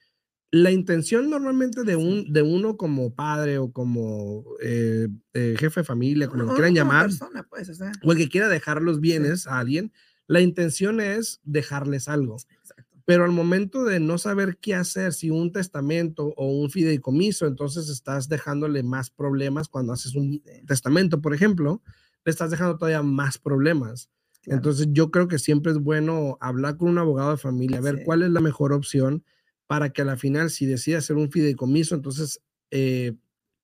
la 0.52 0.72
intención 0.72 1.30
normalmente 1.30 1.84
de, 1.84 1.96
un, 1.96 2.32
de 2.34 2.42
uno 2.42 2.76
como 2.76 3.14
padre 3.16 3.58
o 3.58 3.72
como 3.72 4.44
eh, 4.62 5.08
eh, 5.34 5.56
jefe 5.58 5.80
de 5.80 5.86
familia, 5.86 6.28
como 6.28 6.44
lo 6.44 6.54
quieran 6.54 6.76
llamar, 6.76 7.06
persona, 7.08 7.44
pues, 7.50 7.70
o 7.70 7.74
sea, 7.74 7.92
o 8.04 8.12
el 8.12 8.18
que 8.18 8.28
quiera 8.30 8.50
dejar 8.50 8.82
los 8.82 9.00
bienes 9.00 9.48
a 9.48 9.60
alguien, 9.60 9.94
la 10.28 10.42
intención 10.42 11.00
es 11.00 11.40
dejarles 11.44 12.08
algo. 12.10 12.36
exacto. 12.36 12.98
Pero 13.06 13.24
al 13.26 13.32
momento 13.32 13.84
de 13.86 14.00
no 14.00 14.18
saber 14.18 14.58
qué 14.62 14.76
hacer, 14.76 15.14
si 15.14 15.30
un 15.30 15.52
testamento 15.52 16.34
o 16.38 16.48
un 16.52 16.70
fideicomiso, 16.70 17.48
entonces 17.48 17.90
estás 17.90 18.30
dejándole 18.30 18.84
más 18.84 19.10
problemas 19.10 19.68
cuando 19.70 19.94
haces 19.94 20.16
un 20.16 20.34
Sí, 20.34 20.44
testamento, 20.68 21.22
por 21.22 21.34
ejemplo, 21.34 21.82
le 22.26 22.30
estás 22.30 22.52
dejando 22.52 22.78
todavía 22.78 23.02
más 23.04 23.38
problemas. 23.38 24.10
claro. 24.42 24.58
Entonces 24.58 24.88
yo 24.92 25.12
creo 25.12 25.28
que 25.28 25.40
siempre 25.40 25.72
es 25.72 25.80
bueno 25.80 26.38
hablar 26.42 26.78
con 26.78 26.90
un 26.90 26.98
abogado 27.00 27.32
de 27.32 27.38
familia, 27.38 27.78
a 27.80 27.82
ver 27.82 27.98
Sí. 28.00 28.04
cuál 28.06 28.22
es 28.22 28.30
la 28.32 28.40
mejor 28.42 28.74
opción 28.74 29.24
para 29.72 29.94
que 29.94 30.02
a 30.02 30.06
la 30.06 30.18
final, 30.18 30.50
si 30.50 30.66
decide 30.66 30.98
hacer 30.98 31.16
un 31.16 31.32
fideicomiso, 31.32 31.96
entonces 31.96 32.42
eh, 32.72 33.14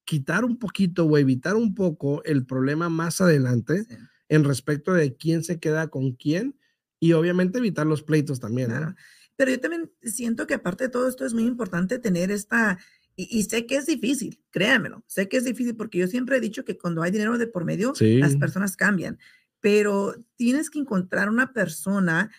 quitar 0.06 0.46
un 0.46 0.58
poquito 0.58 1.04
o 1.04 1.18
evitar 1.18 1.54
un 1.54 1.74
poco 1.74 2.24
el 2.24 2.46
problema 2.46 2.88
más 2.88 3.20
adelante 3.20 3.82
Sí, 3.82 3.94
en 4.30 4.44
respecto 4.44 4.94
de 4.94 5.14
quién 5.18 5.44
se 5.44 5.60
queda 5.60 5.88
con 5.88 6.12
quién 6.12 6.58
y 6.98 7.12
obviamente 7.12 7.58
evitar 7.58 7.86
los 7.86 8.02
pleitos 8.02 8.40
también. 8.40 8.70
¿no? 8.70 8.76
claro. 8.78 8.94
Pero 9.36 9.50
yo 9.50 9.60
también 9.60 9.92
siento 10.02 10.46
que 10.46 10.54
aparte 10.54 10.84
de 10.84 10.90
todo 10.90 11.10
esto 11.10 11.26
es 11.26 11.34
muy 11.34 11.44
importante 11.44 11.98
tener 11.98 12.30
esta, 12.30 12.78
y, 13.14 13.28
y 13.38 13.42
sé 13.42 13.66
que 13.66 13.76
es 13.76 13.84
difícil, 13.84 14.40
créanmelo, 14.48 15.04
sé 15.06 15.28
que 15.28 15.36
es 15.36 15.44
difícil 15.44 15.76
porque 15.76 15.98
yo 15.98 16.06
siempre 16.06 16.38
he 16.38 16.40
dicho 16.40 16.64
que 16.64 16.78
cuando 16.78 17.02
hay 17.02 17.10
dinero 17.10 17.36
de 17.36 17.48
por 17.48 17.66
medio, 17.66 17.92
las 18.00 18.34
personas 18.36 18.78
cambian, 18.78 19.18
pero 19.60 20.14
tienes 20.36 20.70
que 20.70 20.78
encontrar 20.78 21.28
una 21.28 21.52
persona 21.52 22.30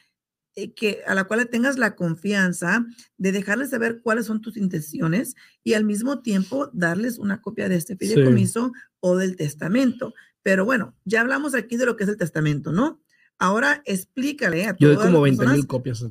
que, 0.76 1.02
a 1.08 1.16
la 1.16 1.24
cual 1.26 1.40
le 1.42 1.46
tengas 1.46 1.78
la 1.78 1.96
confianza 1.96 2.86
de 3.18 3.32
dejarles 3.32 3.70
saber 3.70 4.02
cuáles 4.02 4.26
son 4.26 4.42
tus 4.42 4.58
intenciones 4.58 5.36
y 5.64 5.74
al 5.74 5.86
mismo 5.86 6.22
tiempo 6.22 6.70
darles 6.74 7.18
una 7.18 7.42
copia 7.42 7.70
de 7.70 7.76
este 7.76 7.94
Sí. 8.00 8.08
fideicomiso 8.08 8.72
o 9.00 9.16
del 9.16 9.36
testamento. 9.36 10.14
Pero 10.44 10.66
bueno, 10.66 10.96
ya 11.06 11.22
hablamos 11.22 11.54
aquí 11.56 11.78
de 11.78 11.86
lo 11.86 11.96
que 11.96 12.04
es 12.04 12.10
el 12.10 12.18
testamento, 12.18 12.72
¿no? 12.72 13.02
Ahora 13.38 13.82
explícale 13.86 14.66
a 14.66 14.76
Yo 14.78 14.94
todas 14.94 15.08
como 15.08 15.26
las 15.26 15.38
20 15.38 15.56
mil 15.56 15.68
copias. 15.68 16.04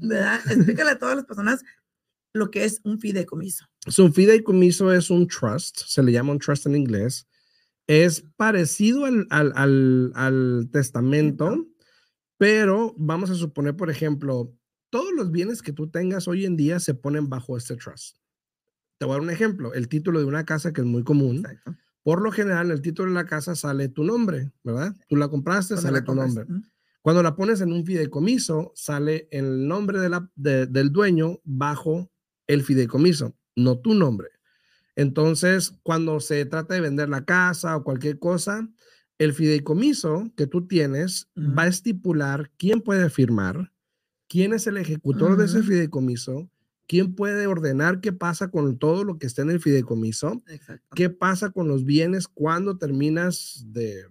¿verdad? 0.00 0.40
Explícale 0.50 0.90
a 0.92 0.98
todas 0.98 1.16
las 1.16 1.26
personas 1.26 1.62
lo 2.32 2.50
que 2.50 2.64
es 2.64 2.80
un 2.84 2.98
fideicomiso. 3.00 3.66
So, 3.88 4.04
un 4.04 4.14
fideicomiso 4.14 4.92
es 4.92 5.10
un 5.10 5.26
trust, 5.26 5.80
se 5.86 6.02
le 6.02 6.12
llama 6.12 6.32
un 6.32 6.38
trust 6.38 6.66
en 6.66 6.76
inglés. 6.76 7.26
Es 7.86 8.24
parecido 8.36 9.04
al, 9.04 9.26
al, 9.30 9.52
al, 9.56 10.12
al 10.14 10.68
testamento, 10.72 11.66
pero 12.40 12.94
vamos 12.96 13.28
a 13.28 13.34
suponer, 13.34 13.76
por 13.76 13.90
ejemplo, 13.90 14.56
todos 14.88 15.12
los 15.14 15.30
bienes 15.30 15.60
que 15.60 15.74
tú 15.74 15.90
tengas 15.90 16.26
hoy 16.26 16.46
en 16.46 16.56
día 16.56 16.80
se 16.80 16.94
ponen 16.94 17.28
bajo 17.28 17.54
este 17.58 17.76
trust. 17.76 18.16
Te 18.96 19.04
voy 19.04 19.12
a 19.12 19.16
dar 19.16 19.20
un 19.22 19.28
ejemplo, 19.30 19.74
el 19.74 19.88
título 19.88 20.20
de 20.20 20.24
una 20.24 20.46
casa 20.46 20.72
que 20.72 20.80
es 20.80 20.86
muy 20.86 21.04
común. 21.04 21.40
Exacto. 21.40 21.76
Por 22.02 22.22
lo 22.22 22.32
general, 22.32 22.68
en 22.68 22.72
el 22.72 22.80
título 22.80 23.10
de 23.10 23.14
la 23.14 23.26
casa 23.26 23.54
sale 23.54 23.90
tu 23.90 24.04
nombre, 24.04 24.52
¿verdad? 24.64 24.96
Tú 25.06 25.16
la 25.16 25.28
compraste, 25.28 25.74
Cuando 25.74 25.82
sale 25.88 25.98
la 26.00 26.04
tu 26.06 26.14
nombre. 26.14 26.44
¿no? 26.48 26.62
Cuando 27.02 27.22
la 27.22 27.36
pones 27.36 27.60
en 27.60 27.74
un 27.74 27.84
fideicomiso, 27.84 28.72
sale 28.74 29.28
el 29.30 29.68
nombre 29.68 29.98
de 30.00 30.08
la, 30.08 30.30
de- 30.34 30.66
del 30.66 30.90
dueño 30.92 31.40
bajo 31.44 32.10
el 32.46 32.62
fideicomiso, 32.62 33.36
no 33.54 33.78
tu 33.80 33.92
nombre. 33.92 34.28
Entonces, 34.96 35.72
cuando 35.82 36.20
se 36.20 36.46
trata 36.46 36.72
de 36.72 36.80
vender 36.80 37.10
la 37.10 37.26
casa 37.26 37.76
o 37.76 37.84
cualquier 37.84 38.18
cosa, 38.18 38.66
el 39.20 39.34
fideicomiso 39.34 40.32
que 40.34 40.46
tú 40.46 40.66
tienes 40.66 41.28
Ujú. 41.36 41.54
va 41.54 41.64
a 41.64 41.68
estipular 41.68 42.50
quién 42.56 42.80
puede 42.80 43.10
firmar, 43.10 43.70
quién 44.28 44.54
es 44.54 44.66
el 44.66 44.78
ejecutor 44.78 45.36
de 45.36 45.44
ese 45.44 45.62
fideicomiso, 45.62 46.50
quién 46.88 47.14
puede 47.14 47.46
ordenar 47.46 48.00
qué 48.00 48.12
pasa 48.12 48.48
con 48.50 48.78
todo 48.78 49.04
lo 49.04 49.18
que 49.18 49.26
está 49.26 49.42
en 49.42 49.50
el 49.50 49.60
fideicomiso, 49.60 50.42
Exacto. 50.48 50.86
qué 50.96 51.10
pasa 51.10 51.50
con 51.50 51.68
los 51.68 51.84
bienes 51.84 52.28
cuando 52.28 52.78
terminas 52.78 53.62
de, 53.66 54.04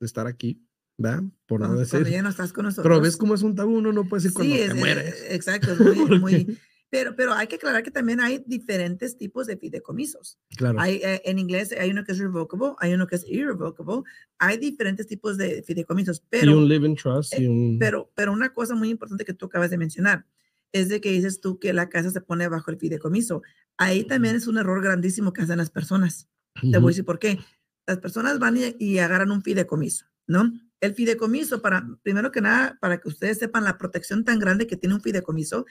de 0.00 0.06
estar 0.06 0.26
aquí, 0.26 0.62
¿verdad? 0.98 1.22
Por 1.46 1.60
no 1.60 1.66
Cuando, 1.68 1.80
decir. 1.80 1.92
cuando 1.92 2.10
ya 2.10 2.22
no 2.22 2.28
estás 2.28 2.52
con 2.52 2.66
nosotros. 2.66 2.84
Pero 2.84 3.00
ves 3.00 3.16
cómo 3.16 3.34
es 3.34 3.42
un 3.42 3.54
tabú, 3.54 3.78
uno 3.78 3.90
no 3.92 4.06
puede 4.06 4.22
decir 4.22 4.34
cuando 4.34 4.54
Sí, 4.54 4.60
te 4.60 4.66
es, 4.66 4.70
eh, 4.72 4.74
mueres. 4.74 5.24
exacto, 5.30 5.72
es 5.72 5.80
muy, 5.80 6.18
muy- 6.20 6.58
pero, 6.88 7.16
pero 7.16 7.32
hay 7.32 7.46
que 7.46 7.56
aclarar 7.56 7.82
que 7.82 7.90
también 7.90 8.20
hay 8.20 8.44
diferentes 8.46 9.16
tipos 9.16 9.46
de 9.46 9.56
fideicomisos. 9.56 10.38
Claro. 10.56 10.80
Hay, 10.80 10.96
eh, 10.96 11.22
en 11.24 11.38
inglés 11.38 11.74
hay 11.78 11.90
uno 11.90 12.04
que 12.04 12.12
es 12.12 12.18
revocable, 12.18 12.74
hay 12.78 12.94
uno 12.94 13.06
que 13.06 13.16
es 13.16 13.24
irrevocable, 13.26 14.02
hay 14.38 14.58
diferentes 14.58 15.06
tipos 15.06 15.36
de 15.36 15.62
fideicomisos, 15.62 16.18
y 16.18 16.22
pero, 16.28 16.56
un 16.56 16.68
living 16.68 16.94
trust 16.94 17.38
y 17.38 17.44
eh, 17.44 17.48
un. 17.48 17.78
pero, 17.78 18.10
pero 18.14 18.32
una 18.32 18.52
cosa 18.52 18.74
muy 18.74 18.90
importante 18.90 19.24
que 19.24 19.34
tú 19.34 19.46
acabas 19.46 19.70
de 19.70 19.78
mencionar 19.78 20.26
es 20.72 20.88
de 20.88 21.00
que 21.00 21.10
dices 21.10 21.40
tú 21.40 21.58
que 21.58 21.72
la 21.72 21.88
casa 21.88 22.10
se 22.10 22.20
pone 22.20 22.48
bajo 22.48 22.70
el 22.70 22.78
fideicomiso. 22.78 23.42
Ahí 23.78 24.04
también 24.04 24.36
es 24.36 24.46
un 24.46 24.58
error 24.58 24.82
grandísimo 24.82 25.32
que 25.32 25.42
hacen 25.42 25.58
las 25.58 25.70
personas. 25.70 26.28
Te 26.60 26.78
voy 26.78 26.88
a 26.88 26.92
decir 26.92 27.04
por 27.04 27.18
qué. 27.18 27.38
Las 27.86 27.98
personas 27.98 28.38
van 28.38 28.56
y, 28.56 28.74
y 28.78 28.98
agarran 28.98 29.30
un 29.30 29.42
fideicomiso, 29.42 30.06
¿no? 30.26 30.52
El 30.80 30.94
fideicomiso, 30.94 31.62
para, 31.62 31.86
primero 32.02 32.30
que 32.30 32.40
nada, 32.40 32.78
para 32.80 33.00
que 33.00 33.08
ustedes 33.08 33.38
sepan 33.38 33.64
la 33.64 33.78
protección 33.78 34.24
tan 34.24 34.38
grande 34.38 34.66
que 34.66 34.76
tiene 34.76 34.94
un 34.94 35.00
fideicomiso, 35.00 35.66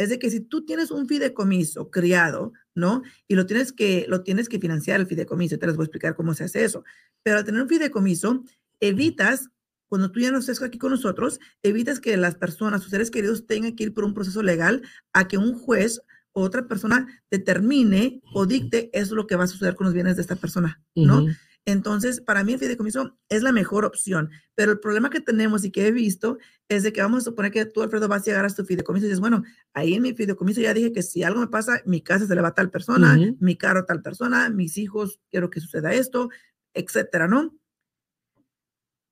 es 0.00 0.08
de 0.08 0.18
que 0.18 0.30
si 0.30 0.40
tú 0.40 0.64
tienes 0.64 0.90
un 0.90 1.06
fideicomiso 1.06 1.90
criado, 1.90 2.54
¿no? 2.74 3.02
Y 3.28 3.34
lo 3.34 3.44
tienes 3.44 3.70
que, 3.70 4.06
lo 4.08 4.22
tienes 4.22 4.48
que 4.48 4.58
financiar 4.58 4.98
el 4.98 5.06
fideicomiso, 5.06 5.58
te 5.58 5.66
les 5.66 5.76
voy 5.76 5.84
a 5.84 5.88
explicar 5.88 6.16
cómo 6.16 6.32
se 6.32 6.44
hace 6.44 6.64
eso. 6.64 6.84
Pero 7.22 7.36
al 7.36 7.44
tener 7.44 7.60
un 7.60 7.68
fideicomiso, 7.68 8.42
evitas, 8.80 9.50
cuando 9.88 10.10
tú 10.10 10.20
ya 10.20 10.30
no 10.30 10.38
estés 10.38 10.62
aquí 10.62 10.78
con 10.78 10.92
nosotros, 10.92 11.38
evitas 11.62 12.00
que 12.00 12.16
las 12.16 12.34
personas, 12.34 12.80
sus 12.80 12.92
seres 12.92 13.10
queridos, 13.10 13.46
tengan 13.46 13.76
que 13.76 13.84
ir 13.84 13.92
por 13.92 14.04
un 14.04 14.14
proceso 14.14 14.42
legal 14.42 14.80
a 15.12 15.28
que 15.28 15.36
un 15.36 15.52
juez 15.52 16.00
o 16.32 16.40
otra 16.40 16.66
persona 16.66 17.06
determine 17.30 18.22
o 18.32 18.46
dicte 18.46 18.88
eso 18.94 19.04
es 19.04 19.10
lo 19.10 19.26
que 19.26 19.36
va 19.36 19.44
a 19.44 19.48
suceder 19.48 19.74
con 19.74 19.84
los 19.84 19.92
bienes 19.92 20.16
de 20.16 20.22
esta 20.22 20.36
persona, 20.36 20.80
¿no? 20.94 21.26
Entonces, 21.66 22.20
para 22.20 22.42
mí 22.42 22.54
el 22.54 22.58
fideicomiso 22.58 23.18
es 23.28 23.42
la 23.42 23.52
mejor 23.52 23.84
opción, 23.84 24.30
pero 24.54 24.72
el 24.72 24.80
problema 24.80 25.10
que 25.10 25.20
tenemos 25.20 25.64
y 25.64 25.70
que 25.70 25.86
he 25.86 25.92
visto 25.92 26.38
es 26.68 26.82
de 26.82 26.92
que 26.92 27.02
vamos 27.02 27.22
a 27.22 27.30
suponer 27.30 27.52
que 27.52 27.66
tú, 27.66 27.82
Alfredo, 27.82 28.08
vas 28.08 28.22
a 28.22 28.24
llegar 28.26 28.44
a 28.44 28.48
tu 28.48 28.64
fideicomiso 28.64 29.06
y 29.06 29.08
dices, 29.08 29.20
bueno, 29.20 29.42
ahí 29.74 29.94
en 29.94 30.02
mi 30.02 30.14
fideicomiso 30.14 30.60
ya 30.60 30.74
dije 30.74 30.92
que 30.92 31.02
si 31.02 31.22
algo 31.22 31.40
me 31.40 31.48
pasa, 31.48 31.82
mi 31.84 32.00
casa 32.00 32.26
se 32.26 32.34
le 32.34 32.40
va 32.40 32.48
a 32.48 32.54
tal 32.54 32.70
persona, 32.70 33.18
mi 33.40 33.56
carro 33.56 33.80
a 33.80 33.86
tal 33.86 34.02
persona, 34.02 34.48
mis 34.48 34.78
hijos, 34.78 35.20
quiero 35.30 35.50
que 35.50 35.60
suceda 35.60 35.92
esto, 35.92 36.30
etcétera, 36.72 37.28
¿no? 37.28 37.56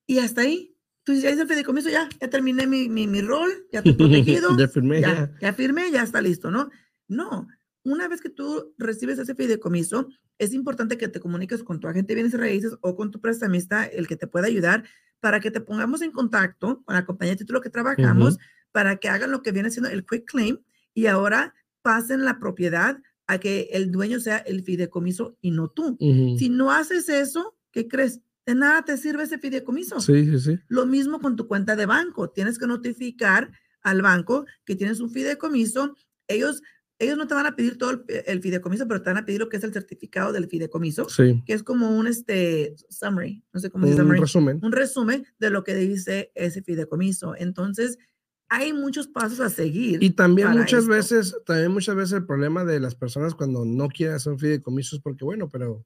Y 0.06 0.18
hasta 0.20 0.40
ahí, 0.40 0.74
tú 1.04 1.12
ya 1.12 1.30
hice 1.30 1.42
el 1.42 1.48
fideicomiso, 1.48 1.90
ya, 1.90 2.08
ya 2.18 2.30
terminé 2.30 2.66
mi, 2.66 2.88
mi, 2.88 3.06
mi 3.06 3.20
rol, 3.20 3.50
ya 3.70 3.80
estoy 3.80 3.92
protegido. 3.94 4.56
ya 4.56 4.68
firmé. 4.68 5.00
Ya, 5.02 5.30
ya 5.40 5.52
firmé, 5.52 5.90
ya 5.90 6.02
está 6.02 6.22
listo, 6.22 6.50
¿no? 6.50 6.70
No, 7.08 7.46
una 7.84 8.08
vez 8.08 8.20
que 8.20 8.30
tú 8.30 8.74
recibes 8.78 9.18
ese 9.18 9.34
fideicomiso, 9.34 10.08
es 10.38 10.52
importante 10.52 10.98
que 10.98 11.08
te 11.08 11.20
comuniques 11.20 11.62
con 11.62 11.80
tu 11.80 11.88
agente 11.88 12.14
de 12.14 12.22
bienes 12.22 12.38
raíces 12.38 12.76
o 12.80 12.96
con 12.96 13.10
tu 13.10 13.20
prestamista, 13.20 13.84
el 13.84 14.06
que 14.06 14.16
te 14.16 14.26
pueda 14.26 14.46
ayudar, 14.46 14.84
para 15.20 15.40
que 15.40 15.50
te 15.50 15.60
pongamos 15.60 16.02
en 16.02 16.12
contacto 16.12 16.82
con 16.84 16.94
la 16.94 17.04
compañía 17.04 17.32
de 17.32 17.38
título 17.38 17.60
que 17.60 17.70
trabajamos, 17.70 18.38
para 18.72 18.96
que 18.96 19.08
hagan 19.08 19.30
lo 19.30 19.42
que 19.42 19.52
viene 19.52 19.70
siendo 19.70 19.90
el 19.90 20.04
quick 20.06 20.30
claim 20.30 20.58
y 20.94 21.06
ahora 21.06 21.54
pasen 21.82 22.24
la 22.24 22.38
propiedad 22.38 23.00
a 23.26 23.38
que 23.38 23.68
el 23.72 23.90
dueño 23.90 24.20
sea 24.20 24.38
el 24.38 24.62
fideicomiso 24.62 25.36
y 25.40 25.50
no 25.50 25.68
tú. 25.68 25.96
Si 25.98 26.48
no 26.48 26.72
haces 26.72 27.08
eso, 27.08 27.56
¿qué 27.72 27.88
crees? 27.88 28.20
De 28.46 28.54
nada 28.54 28.82
te 28.82 28.96
sirve 28.96 29.24
ese 29.24 29.38
fideicomiso. 29.38 30.00
Sí, 30.00 30.24
sí, 30.24 30.40
sí. 30.40 30.58
Lo 30.68 30.86
mismo 30.86 31.20
con 31.20 31.36
tu 31.36 31.46
cuenta 31.46 31.76
de 31.76 31.84
banco. 31.84 32.30
Tienes 32.30 32.58
que 32.58 32.66
notificar 32.66 33.50
al 33.82 34.00
banco 34.00 34.46
que 34.64 34.76
tienes 34.76 35.00
un 35.00 35.10
fideicomiso. 35.10 35.94
Ellos 36.26 36.62
ellos 36.98 37.16
no 37.16 37.26
te 37.26 37.34
van 37.34 37.46
a 37.46 37.54
pedir 37.54 37.78
todo 37.78 38.04
el, 38.08 38.42
fideicomiso, 38.42 38.88
pero 38.88 39.02
te 39.02 39.10
van 39.10 39.18
a 39.18 39.24
pedir 39.24 39.40
lo 39.40 39.48
que 39.48 39.56
es 39.56 39.64
el 39.64 39.72
certificado 39.72 40.32
del 40.32 40.48
fideicomiso, 40.48 41.08
sí. 41.08 41.42
que 41.46 41.52
es 41.52 41.62
como 41.62 41.96
un 41.96 42.08
este, 42.08 42.74
summary, 42.88 43.44
no 43.52 43.60
sé 43.60 43.70
cómo 43.70 43.86
se 43.86 44.02
Un 44.02 44.16
resumen. 44.16 44.60
un 44.62 44.72
resumen 44.72 45.26
de 45.38 45.50
lo 45.50 45.62
que 45.62 45.76
dice 45.76 46.32
ese 46.34 46.62
fideicomiso. 46.62 47.36
Entonces, 47.36 47.98
hay 48.48 48.72
muchos 48.72 49.06
pasos 49.06 49.40
a 49.40 49.50
seguir. 49.50 50.02
Y 50.02 50.10
también 50.10 50.50
muchas 50.50 50.80
esto. 50.80 50.90
veces, 50.90 51.36
también 51.46 51.70
muchas 51.70 51.94
veces 51.94 52.12
el 52.12 52.26
problema 52.26 52.64
de 52.64 52.80
las 52.80 52.94
personas 52.94 53.34
cuando 53.34 53.64
no 53.64 53.88
quieren 53.88 54.16
hacer 54.16 54.32
un 54.32 54.38
fideicomiso 54.38 54.96
es 54.96 55.02
porque, 55.02 55.24
bueno, 55.24 55.48
pero 55.50 55.84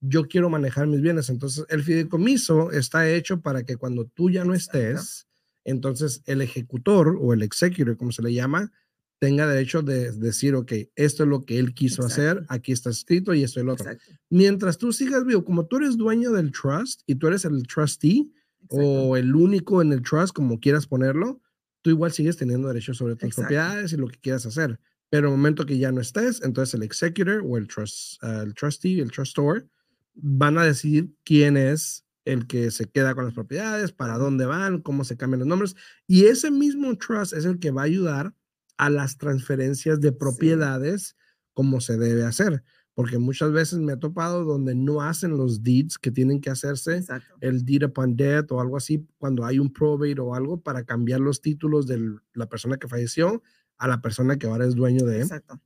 yo 0.00 0.26
quiero 0.26 0.48
manejar 0.48 0.86
mis 0.86 1.02
bienes. 1.02 1.28
Entonces, 1.28 1.66
el 1.68 1.82
fideicomiso 1.82 2.70
está 2.70 3.08
hecho 3.08 3.40
para 3.40 3.64
que 3.64 3.76
cuando 3.76 4.06
tú 4.06 4.30
ya 4.30 4.44
no 4.44 4.54
estés, 4.54 5.26
entonces 5.64 6.22
el 6.26 6.40
ejecutor 6.40 7.18
o 7.20 7.34
el 7.34 7.42
executor, 7.42 7.96
como 7.96 8.12
se 8.12 8.22
le 8.22 8.32
llama, 8.32 8.72
tenga 9.18 9.46
derecho 9.46 9.82
de 9.82 10.12
decir, 10.12 10.54
ok, 10.54 10.72
esto 10.94 11.22
es 11.22 11.28
lo 11.28 11.44
que 11.44 11.58
él 11.58 11.74
quiso 11.74 12.04
hacer, 12.04 12.44
aquí 12.48 12.72
está 12.72 12.90
escrito 12.90 13.32
y 13.34 13.42
esto 13.42 13.60
es 13.60 13.66
lo 13.66 13.72
otro. 13.72 13.90
Exacto, 13.90 14.12
Mientras 14.30 14.78
tú 14.78 14.92
sigas 14.92 15.24
vivo, 15.24 15.44
como 15.44 15.66
tú 15.66 15.76
eres 15.76 15.96
dueño 15.96 16.32
del 16.32 16.52
trust 16.52 17.00
y 17.06 17.14
tú 17.14 17.28
eres 17.28 17.44
el 17.44 17.66
trustee 17.66 18.30
exacto. 18.62 18.76
o 18.76 19.16
el 19.16 19.34
único 19.34 19.80
en 19.80 19.92
el 19.92 20.02
trust, 20.02 20.34
como 20.34 20.60
quieras 20.60 20.86
ponerlo, 20.86 21.40
tú 21.82 21.90
igual 21.90 22.12
sigues 22.12 22.36
teniendo 22.36 22.68
derecho 22.68 22.94
sobre 22.94 23.16
tus 23.16 23.34
propiedades 23.34 23.92
y 23.92 23.96
lo 23.96 24.08
que 24.08 24.18
quieras 24.18 24.44
hacer. 24.44 24.78
Pero 25.08 25.28
en 25.28 25.34
el 25.34 25.38
momento 25.38 25.64
que 25.64 25.78
ya 25.78 25.92
no 25.92 26.00
estés, 26.00 26.42
entonces 26.42 26.74
el 26.74 26.82
executor 26.82 27.42
o 27.46 27.56
el, 27.56 27.68
trust, 27.68 28.22
ah, 28.22 28.42
el 28.44 28.54
trustee, 28.54 29.00
el 29.00 29.12
trustor, 29.12 29.68
van 30.14 30.58
a 30.58 30.64
decidir 30.64 31.10
quién 31.24 31.56
es 31.56 32.04
el 32.24 32.46
que 32.48 32.70
se 32.72 32.86
queda 32.86 33.14
con 33.14 33.24
las 33.24 33.34
propiedades, 33.34 33.92
para 33.92 34.18
dónde 34.18 34.46
van, 34.46 34.82
cómo 34.82 35.04
se 35.04 35.16
cambian 35.16 35.40
los 35.40 35.48
nombres. 35.48 35.76
Y 36.08 36.24
ese 36.24 36.50
mismo 36.50 36.96
trust 36.98 37.32
es 37.32 37.44
el 37.44 37.60
que 37.60 37.70
va 37.70 37.82
a 37.82 37.84
ayudar 37.84 38.34
a 38.76 38.90
las 38.90 39.18
transferencias 39.18 40.00
de 40.00 40.12
propiedades 40.12 41.16
como 41.52 41.80
se 41.80 41.96
debe 41.96 42.24
hacer. 42.24 42.62
Porque 42.94 43.18
muchas 43.18 43.52
veces 43.52 43.78
me 43.78 43.92
ha 43.92 43.98
topado 43.98 44.44
donde 44.44 44.74
no 44.74 45.02
hacen 45.02 45.36
los 45.36 45.62
deeds 45.62 45.98
que 45.98 46.10
tienen 46.10 46.40
que 46.40 46.48
hacerse 46.48 46.96
Exacto. 46.96 47.34
el 47.40 47.64
deed 47.64 47.84
upon 47.84 48.16
death 48.16 48.50
o 48.52 48.60
algo 48.60 48.78
así, 48.78 49.06
cuando 49.18 49.44
hay 49.44 49.58
un 49.58 49.70
probate 49.72 50.18
o 50.20 50.34
algo 50.34 50.62
para 50.62 50.84
cambiar 50.84 51.20
los 51.20 51.42
títulos 51.42 51.86
de 51.86 52.16
la 52.32 52.48
persona 52.48 52.78
que 52.78 52.88
falleció 52.88 53.42
a 53.76 53.86
la 53.86 54.00
persona 54.00 54.38
que 54.38 54.46
ahora 54.46 54.64
es 54.66 54.74
dueño 54.74 55.04
de. 55.04 55.20
Exacto. 55.20 55.60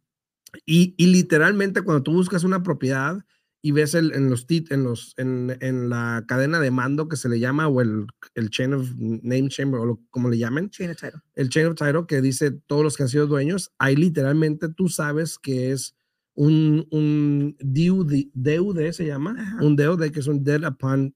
Y, 0.66 0.94
y 0.96 1.06
literalmente 1.06 1.82
cuando 1.82 2.02
tú 2.02 2.12
buscas 2.12 2.42
una 2.42 2.64
propiedad 2.64 3.24
y 3.62 3.72
ves 3.72 3.94
el, 3.94 4.12
en 4.12 4.30
los 4.30 4.46
tit- 4.46 4.70
en 4.72 4.84
los 4.84 5.12
en, 5.18 5.56
en 5.60 5.90
la 5.90 6.24
cadena 6.26 6.60
de 6.60 6.70
mando 6.70 7.08
que 7.08 7.16
se 7.16 7.28
le 7.28 7.38
llama 7.38 7.68
o 7.68 7.80
el, 7.82 8.06
el 8.34 8.48
chain 8.50 8.72
of 8.72 8.88
name 8.96 9.48
chain 9.48 9.72
o 9.74 9.84
lo- 9.84 10.00
como 10.10 10.28
le 10.30 10.38
llamen, 10.38 10.70
Chain 10.70 10.90
of 10.90 10.96
title. 10.96 11.20
el 11.34 11.48
chain 11.50 11.66
of 11.66 11.74
title 11.74 12.06
que 12.08 12.20
dice 12.22 12.50
todos 12.66 12.82
los 12.82 12.96
que 12.96 13.02
han 13.02 13.08
sido 13.10 13.26
dueños, 13.26 13.70
ahí 13.78 13.96
literalmente 13.96 14.68
tú 14.68 14.88
sabes 14.88 15.38
que 15.38 15.72
es 15.72 15.94
un, 16.34 16.86
un 16.90 17.56
DUD, 17.60 18.12
DUD 18.32 18.92
se 18.92 19.04
llama, 19.06 19.34
Ajá. 19.38 19.62
un 19.62 19.76
DUD 19.76 20.10
que 20.10 20.20
es 20.20 20.26
un 20.26 20.42
deed 20.42 20.64
upon, 20.66 21.12